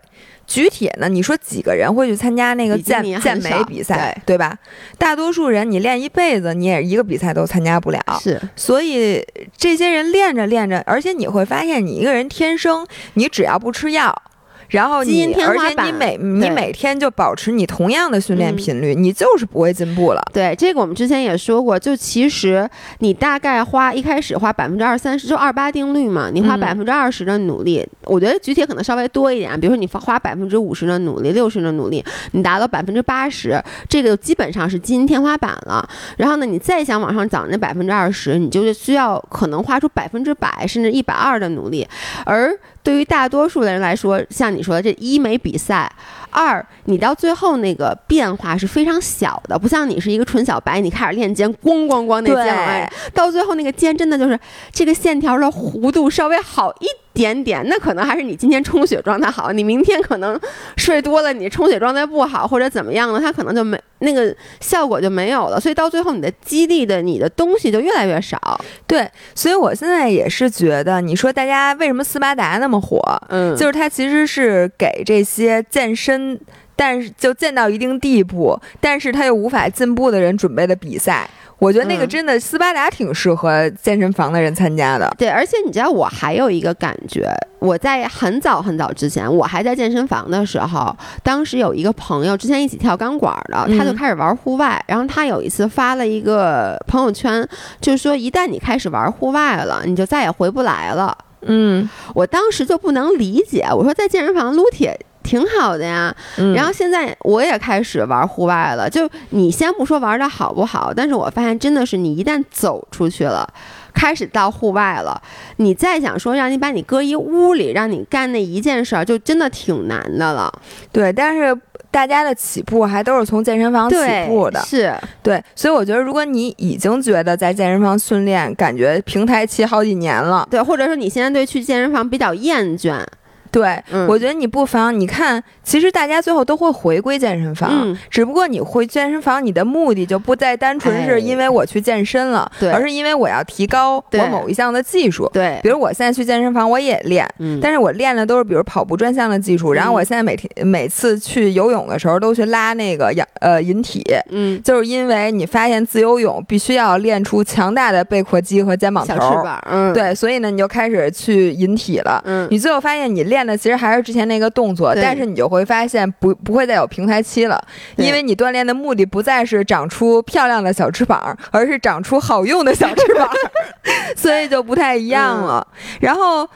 [0.50, 1.08] 举铁呢？
[1.08, 4.58] 你说几个人会去参加那个健健美比赛，对吧？
[4.98, 8.02] 大多数人你练一辈子，你也一个比赛都参加不了。
[8.20, 9.24] 是所以
[9.56, 14.24] 这些人练着练着，而且你会发现，你一个人天生，你只要不吃药，
[14.70, 20.22] 然后基因你，而且你天花板每你每天就保持你同样的训练嗯频率，你就是不会进步了。
[20.32, 26.60] 对，这个我们之前也说过，就其实你大概花一开始花百分之二三十，就二八定律嘛，你花嗯。
[26.60, 32.04] 百分之二十的努力，我觉得举铁可能稍微多一点，比如说你花百分之五十的努力，六十的努力，
[32.34, 35.90] 你达到百分之八十，这个基本上是基因天花板了。
[36.18, 41.88] 然后呢，你再想往上涨那百分之二十，你就是需要可能花出百分之百甚至一百二的努力，
[42.26, 42.54] 而
[42.90, 45.88] 对于大多数的人来说，像你说的这一没比赛，
[46.32, 54.40] 二你到最后那个变化是非常小的，不像你是一个纯小白，你开始练肩，咣咣咣那肩往外，到最后那个肩真的就是
[54.72, 56.88] 这个线条的弧度稍微好一
[57.20, 60.40] 点点，那可能还是你今天充血状态好，你明天可能
[60.78, 68.40] 睡多了，你充血状态不好或者怎么样了，它可能就没那个效果就没有了，所以到最后你的激励的你的东西就越来越少。
[68.88, 69.06] 对，
[69.36, 76.40] 所以我现在也是觉得，你说大家为什么斯巴达那么火，嗯就是它其实是给这些健身，
[76.78, 81.30] 但是就健到一定地步，但是他又无法进步的人准备的比赛。
[81.60, 85.14] 我觉得那个嗯真的斯巴达挺适合健身房的人参加的。
[85.18, 87.30] 对，而且你知道，我还有一个感觉，
[87.60, 97.48] 我在很早很早之前，我还在健身房的时候，当时有一个朋友，之前一起跳钢管的，他就嗯开始玩户外，然后他有一次发了一个朋友圈，
[97.82, 101.16] 就是说一旦你开始玩户外了，你就再也回不来了。
[101.42, 105.00] 嗯，我当时就不能理解，我说在健身房撸铁
[105.30, 113.48] 挺好的呀，嗯然后现在我也开始玩户外了，就你先不说玩的好不好，但是我发现真的是你一旦走出去了。
[113.92, 115.22] 开始到户外了，
[115.58, 120.52] 你再想说让你把你搁一屋里，让你干那一件事儿，就真的挺难的了。
[120.92, 121.56] 对，但是
[121.92, 133.04] 大家的起步还都是从健身房起步的，是对，所以我觉得，如果你已经觉得在健身房训练感觉平台期好几年了，对，或者说你现在对去健身房比较厌倦。
[133.52, 145.28] 对，我觉得你不妨你看，其实大家最后都会回归健身房，只不过你回健身房，你的目的就不再单纯是因为我去健身了，而是因为我要提高我某一项的技术。
[145.34, 147.28] 对，比如我现在去健身房，我也练，
[147.60, 149.74] 但是我练的都是比如跑步专项的技术。
[149.74, 163.39] 然后我现在每天每次去游泳的时候，都去拉那个氧呃引体，嗯，就是因为你发现自由泳必须要练出强大的背阔肌和肩膀头，小翅膀，嗯，对，所以呢，你就开始去引体了，嗯，你最后发现你练。
[163.40, 167.62] 练的其实还是之前那个动作，但是你就会发现不不会再有平台期了，
[167.96, 173.30] 因为你锻炼的目的不再是长出漂亮的小翅膀，而是长出好用的小翅膀，
[174.18, 175.66] 所以就不太一样了。
[176.02, 176.48] 然后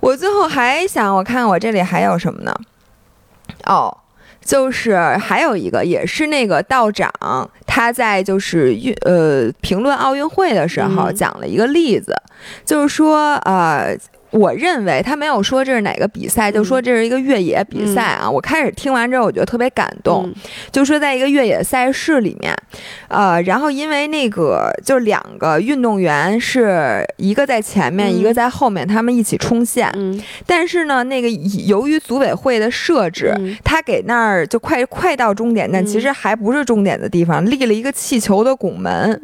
[0.00, 2.52] 我最后还想，我看我这里还有什么呢？
[3.66, 3.96] 哦，
[4.44, 7.08] 就是还有一个，也是那个道长
[7.66, 12.12] 他在就是运呃评论奥运会的时候讲了一个例子，
[12.64, 13.96] 就是说呃。
[14.36, 18.30] 我认为他没有说这是哪个比赛，就说这是一个越野比赛啊。
[18.30, 20.30] 我开始听完之后，我觉得特别感动，
[20.70, 22.54] 就说在一个越野赛事里面，
[23.08, 29.90] 呃，然后因为那个就两个运动员是一个在前面，一个在后面，他们一起冲线。
[30.44, 31.30] 但是呢，那个
[31.66, 33.34] 由于组委会的设置，
[33.64, 39.18] 他给那儿就快快到终点，但其实还不是终点的地方，立了一个气球的拱门。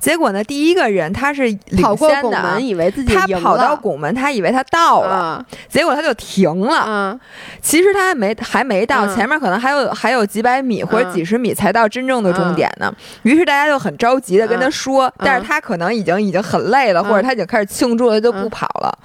[0.00, 4.55] 结果呢，第一个人他是领先的，以为自己他跑到拱门，他以为。
[4.56, 7.18] 他到了，结果他就停了。
[7.60, 12.90] 其实他还没还没到，前面可能还有还有几百米或者几十米才到真正的终点呢。
[13.22, 18.98] 于是大家就很着急的跟他说，但是他可能已经已经很累了，或者他已经开始庆祝了，就不跑了。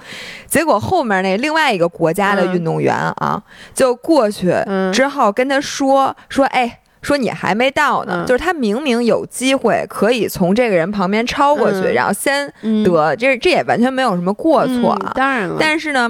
[0.46, 3.42] 结果后面那另外一个国家的运动员啊，
[3.74, 4.54] 就过去
[4.92, 6.78] 之后跟他说说，哎。
[7.02, 12.46] 说你还没到呢，就是他明明有机会可以从这个人旁边超过去，然后先
[12.84, 15.12] 得，这这也完全没有什么过错啊。
[15.16, 16.08] 当然了，但是呢，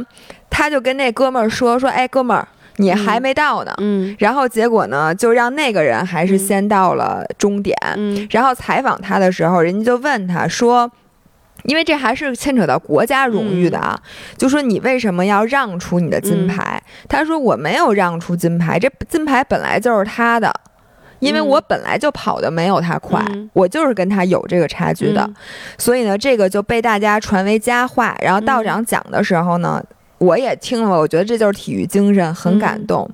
[0.51, 3.72] 他就跟那哥们儿说说，哎，哥们儿，你还没到呢。
[3.78, 7.74] 嗯，然后结果呢，就让那个人还是先到了终点。
[7.97, 10.90] 嗯，然后采访他的时候，人家就问他说，
[11.64, 13.99] 因为这还是牵扯到国家荣誉的啊，
[14.36, 16.82] 就说你为什么要让出你的金牌？
[17.09, 20.53] 他说我没有让出金牌，这金牌本来就是他的。
[21.23, 25.31] 因为我本来就跑的没有他快，我就是跟他有这个差距的，
[25.79, 28.16] 所以呢，这个就被大家传为佳话。
[28.20, 29.81] 然后道长讲的时候呢，
[30.18, 33.09] 我也听了，我觉得这就是体育精神，很感动。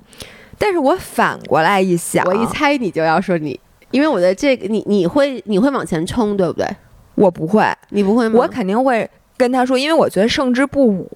[0.57, 3.57] 但是我反过来一想，我一猜你就要说你，
[3.91, 6.67] 因为我的这个你你会你会往前冲，对不对？
[7.13, 8.39] 我不会，你不会吗？
[8.39, 9.07] 我肯定会
[9.37, 11.07] 跟他说，因为我觉得胜之不武。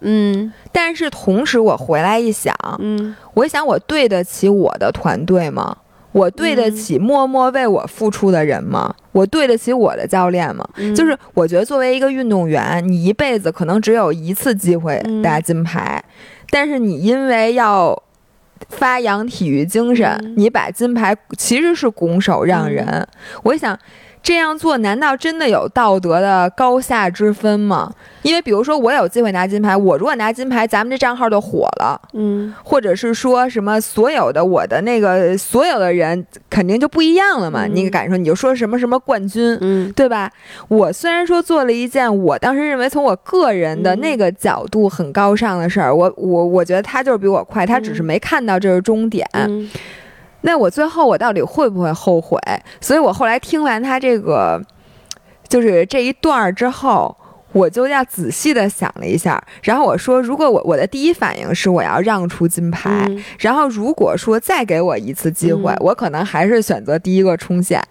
[0.00, 5.76] 嗯，但是同时我回来一想，嗯，我想我对得起我的团队吗？
[6.12, 8.94] 我对得起默默为我付出的人吗？
[9.12, 10.66] 我对得起我的教练吗？
[10.94, 16.02] 就是我觉得作为一个运动员，你一辈子可能只有一次机会拿金牌，
[16.50, 18.00] 但是你因为要
[18.68, 23.06] 发扬体育精神，你把金牌其实是拱手让人。
[23.42, 23.78] 我想。
[24.22, 27.92] 这样做难道真的有道德的高下之分吗？
[28.22, 37.66] 因为比如说我有机会拿金牌，我如果拿金牌，咱们这账号就火了，嗯，或者是说什么所有的我的那个所有的人肯定就不一样了嘛。
[37.66, 40.30] 你感受你就说什么什么冠军，嗯，对吧？
[40.68, 49.26] 我虽然说做了一件我当时认为从我个人的那个角度很高尚的事儿，我我我觉得他就是比我快，他只是没看到这是终点。
[50.42, 52.38] 那我最后我到底会不会后悔？
[52.80, 54.60] 所以我后来听完他这个，
[55.48, 57.16] 就是这一段儿之后，
[57.52, 59.42] 我就要仔细的想了一下。
[59.62, 67.82] 然后我说，如果我我的第一反应是我要让出金牌，然后如果说再给我一次机会，我可能还是选择第一个冲线。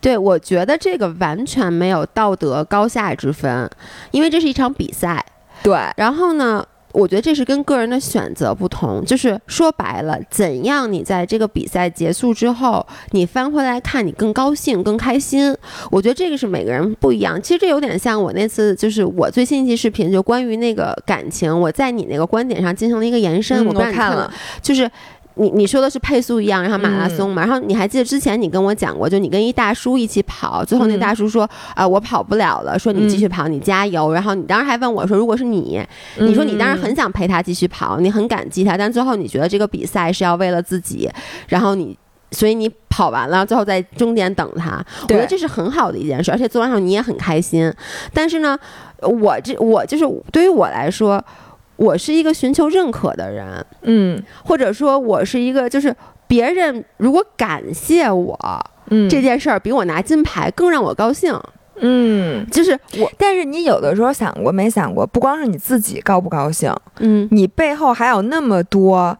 [0.00, 3.70] 对，我觉得这个完全没有道德高下之分，
[4.10, 5.24] 因为这是一场比赛。
[5.62, 6.66] 对，然后呢？
[6.92, 15.54] 我觉得这是跟个人的选择不同，就是说白了，怎样你在这个比赛结束之后，你翻回来看你更高兴、更开心。
[15.90, 17.40] 我觉得这个是每个人不一样。
[17.40, 23.66] 其实这有点像我那次，就是我最新一期视频，就关于那个感情，我在你那个观点上进行了一个延伸。
[23.66, 24.32] 我看了，
[24.62, 24.90] 就是。
[25.38, 34.12] 你你说的是配速一样，然后马拉松嘛，然后你还记得之前你跟我讲过，就你跟一大叔一起跑，最后那大叔说啊我跑不了了，说你继续跑，你加油。
[34.12, 35.80] 然后你当时还问我说，如果是你，
[36.16, 41.08] 你说你当时很想陪他继续跑，你很感激他，但最后你觉得这个比赛是要为了自己，
[41.46, 41.96] 然后你
[42.32, 44.84] 所以你跑完了，最后在终点等他。
[45.02, 47.72] 我觉得这是很好的一件事，而且做完后你也很开心。
[48.12, 48.58] 但是呢，
[49.02, 51.24] 我这我就是对于我来说。
[51.78, 55.94] 我是一个寻求认可的人，嗯，或者说，我是一个就是
[56.26, 58.36] 别人如果感谢我
[58.90, 59.08] 嗯。
[59.08, 61.38] 这件事儿，比我拿金牌更让我高兴。
[61.80, 69.16] 嗯，就是我，但是你有的时候想过没想过，不光是你自己高不高兴，嗯，你背后还有那么多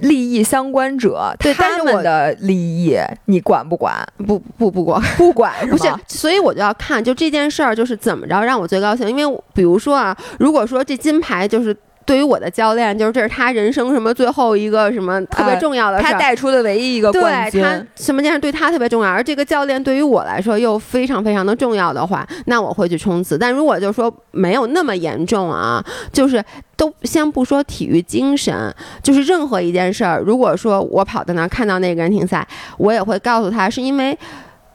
[0.00, 2.96] 利益相关者，他对但是我们的利益
[3.26, 4.06] 你管不管？
[4.26, 9.08] 不不不管 不管 不是，所以我就要看，就这件事儿就是怎么着让我最高兴。
[9.08, 15.98] 因为比如说啊，如果说这金牌就是对于我的教练，就是这是他人生什么最后一个什么特别呃重要的。
[16.00, 23.38] 他带出的唯一一个对冠军，他什么件事对他特别重要，而这个教练对于我来说又非常非常的重要的话，那我会去冲刺。
[23.38, 26.44] 但如果就说没有那么严重啊，就是
[26.76, 32.46] 都先不说体育精神，就是任何一件事儿，如果说我跑到那儿看到那个人停赛，
[32.76, 34.16] 我也会告诉他，是因为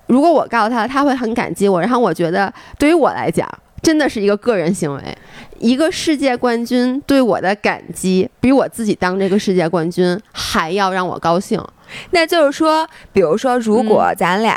[0.08, 3.48] 如果我告诉他，他会很感激我，然后我觉得对于我来讲。
[3.82, 5.18] 真的是一个个人行为，
[5.60, 11.64] 一个世界冠军对我的感激，比我自己当这个世界冠军还要让我高兴。
[12.12, 14.56] 那就是说，比如说，如嗯果咱俩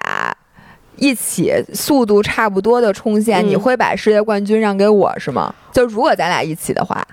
[0.97, 5.55] 一起速度差不多的冲线，嗯你会把世界冠军让给我是吗？
[5.73, 7.07] 就如果咱俩一起的话，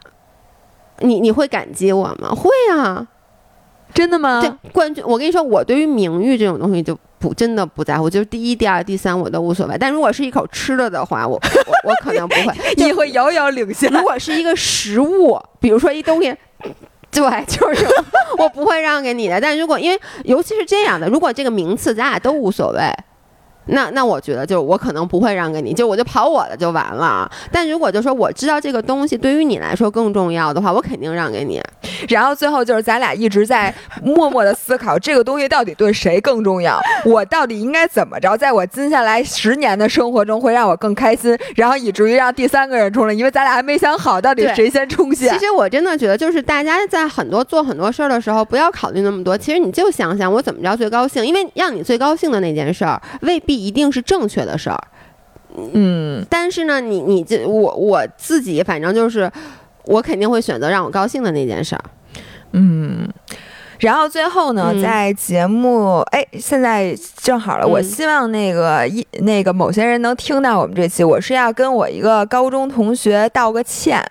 [0.99, 2.31] 你你会感激我吗？
[2.35, 3.07] 会啊，
[3.93, 4.41] 真的吗？
[4.41, 5.01] 对冠军。
[5.07, 9.77] 我跟你说，我对于名誉这种东西就不真的不在乎，就是第一、第二、第三我都无所谓。
[9.77, 12.53] 但如果是一口吃的的话，我我我可能不会。
[12.77, 13.91] 你会遥遥领先。
[13.91, 16.33] 如果是一个食物，比如说一东西。
[17.11, 17.85] 对， 就是
[18.37, 19.41] 我不会让给你的。
[19.41, 22.81] 但如果因为尤其是这样的，如果这个名次咱俩都无所谓，
[23.71, 27.29] 那那我觉得就我可能不会让给你，就我就跑我的就完了。
[27.51, 31.61] 但如果就说我知道这个东西对于你来说更重要的话，我肯定让给你。
[32.07, 45.39] 然后最后就是咱俩一直在默默的思考这个东西到底对谁更重要，我到底应该怎么着，在我接下来十年的生活中会让我更开心，然后以至于让第三个人冲了，因为咱俩还没想好到底谁先冲线其。
[45.39, 49.37] 实我真的觉得，就是大家在很多做很多事儿的时候，不要考虑那么多。
[49.37, 54.79] 其实你就想想我怎么着最高兴，因为让你最高兴的那件事儿，未必一定是正确的事儿。
[55.73, 59.29] 嗯但是呢，你你这我我自己反正就是，
[59.85, 61.83] 我肯定会选择让我高兴的那件事儿。
[62.53, 63.07] 嗯。
[63.79, 64.81] 然后最后呢，嗯。
[64.81, 74.03] 在节目哎，现在正好了，我嗯希望那个一那个某些人能听到我们这期，我是要跟我一个高中同学道个歉，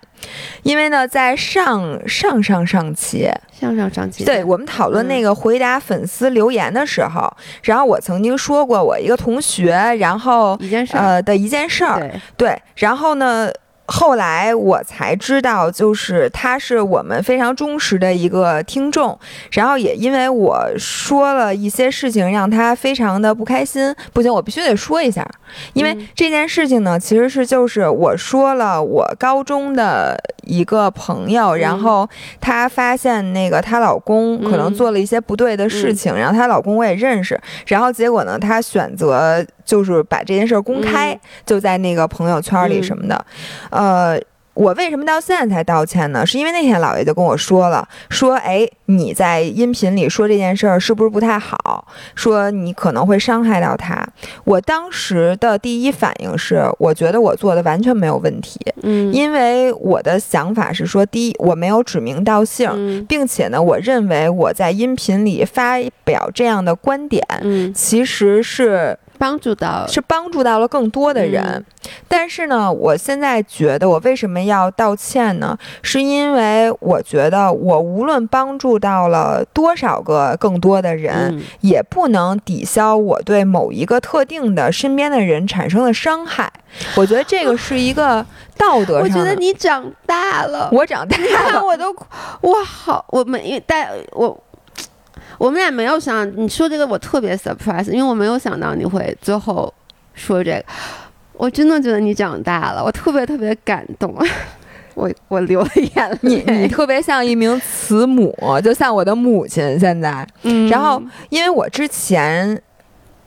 [0.62, 4.24] 因为呢，在上上上上期，上上上期。
[4.24, 7.28] 对我们讨论那个回答粉丝留言的时候，
[7.62, 13.50] 然后我曾经说过我一个同学，然后一件事儿，呃的一件事儿，对，对，然后呢。
[13.90, 19.18] 后来我才知道，就是他是我们非常忠实的一个听众，
[19.50, 23.94] 然后也因为我说了一些事情，让他非常的不开心。
[24.12, 25.26] 不行，我必须得说一下，
[25.72, 26.08] 因为嗯。
[26.14, 31.78] 这件事情呢，其实是就是我说了我高中的一个朋友，然嗯。
[31.80, 32.08] 后
[32.40, 34.74] 她发现那个她老公可能嗯。
[34.74, 43.26] 做了一些不对的事情，然后她老公我也认识，然后结果呢，她选择就是把这件事儿公开，嗯就在那个朋友圈里嗯什么的，
[43.70, 44.18] 呃。
[44.58, 46.26] 我为什么到现在才道歉呢？
[46.26, 51.86] 是因为那天姥爷就跟我说了，说哎，你在音频里说这件事儿是不是不太好？
[52.16, 54.04] 说你可能会伤害到他。
[54.42, 71.44] 我当时的第一反应是，我觉得我做的完全没有问题，嗯，因为我的想法是说，第一，我没有指名道姓，嗯并且呢，我认为我在音频里发表这样的观点，嗯，其实是帮助到是帮助到了更多的人。
[71.44, 71.64] 嗯
[72.06, 75.56] 但是呢，我现在觉得我为什么要道歉呢？
[75.82, 86.50] 是因为我觉得我无论帮助到了多少个更多的人，嗯也不能抵消我对某一个特定的身边的人产生的伤害。
[86.94, 88.24] 我觉得这个是一个
[88.56, 89.02] 道德上。
[89.02, 91.16] 我觉得你长大了，我长大
[91.52, 91.94] 了， 我都
[92.42, 94.38] 我好，我没带我。
[95.38, 99.72] 我们俩没有想你说这个，我特别 surprise，因为我没有想到你会最后
[100.14, 100.64] 说这个，
[101.34, 104.14] 我真的觉得你长大了，我特别特别感动，
[104.94, 106.18] 我我流了眼泪。
[106.22, 110.26] 你你特别像一名慈母，就像我的母亲现在。
[110.42, 112.60] 嗯，然后，因为我之前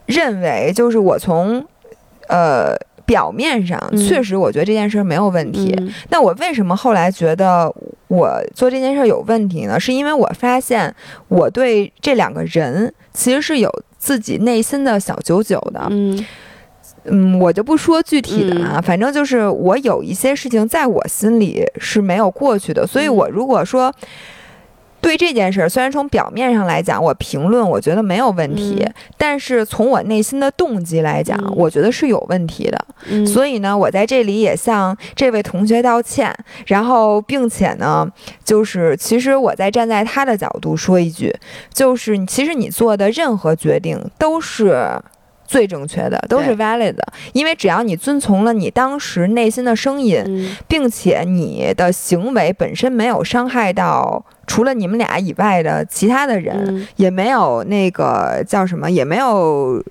[0.04, 1.64] 认为，就是我从
[2.28, 2.76] 呃
[3.12, 5.74] 表面上嗯确实，我觉得这件事儿没有问题。
[5.78, 7.70] 嗯那我为什么后来觉得
[8.08, 9.78] 我做这件事儿有问题呢？
[9.78, 10.94] 是因为我发现
[11.28, 15.86] 我对这两个人其实是有自己内心的小九九的。
[15.90, 16.24] 嗯
[17.04, 23.92] 嗯，我就不说具体的啊，反正就是我有一些事情在我心里是没有过去的，所以嗯我如果说。
[23.92, 24.41] 对
[25.12, 32.86] 对这件事儿，虽然从表面上来讲，我评论我觉得没有问题，嗯但是从我内心的动机来讲，嗯我觉得是有问题的。
[33.10, 36.34] 嗯所以呢，我在这里也向这位同学道歉，
[36.66, 38.08] 然后并且呢，
[38.42, 41.34] 就是其实我在站在他的角度说一句，
[41.74, 44.98] 就是其实你做的任何决定都是。
[45.52, 50.56] 最正确的都是 valid 的，因为只要你遵从了你当时内心的声音，嗯。
[50.66, 56.86] 并且你的行为本身没有伤害到除了你们俩以外的其他的人，嗯。
[56.96, 59.82] 也没有那个叫什么，也没有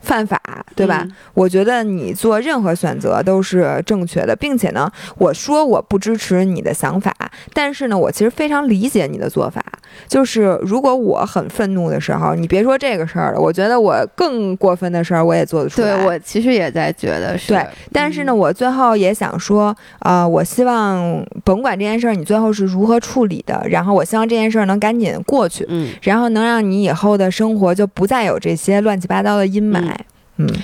[0.00, 0.40] 犯法，
[0.76, 1.00] 对吧？
[1.04, 1.12] 嗯。
[1.34, 7.14] 我觉得你做任何选择都是正确的，并且呢，我说我不支持你的想法，
[7.54, 9.64] 但是呢，我其实非常理解你的做法。
[10.06, 15.96] 就是如果我很愤怒的时候，你别说这个事儿了，我觉得我更过分的事儿我也做得出来。
[15.96, 29.94] 对我其实也在觉得是，对但是呢，我最后也想说，啊，我希望甭管这件事儿你最后是如何处理的，然后我希望这件事儿能赶紧过去，嗯，然后能让你以后的生活就不再有这些乱七八糟的阴霾。
[30.36, 30.46] 嗯，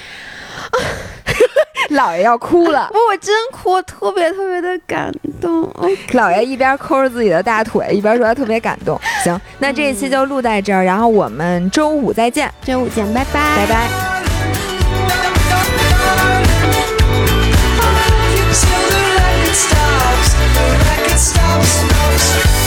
[1.97, 5.63] 姥爷要哭了， 我我真哭，特别特别的感动。
[5.77, 8.99] 哦姥爷一边抠着自己的大腿，一边说他特别感动。
[9.23, 13.89] 行，那这一期就录在这儿，然后我们周五再见，周五见，拜拜，拜拜。
[18.55, 22.64] Till the record stops, the record stops.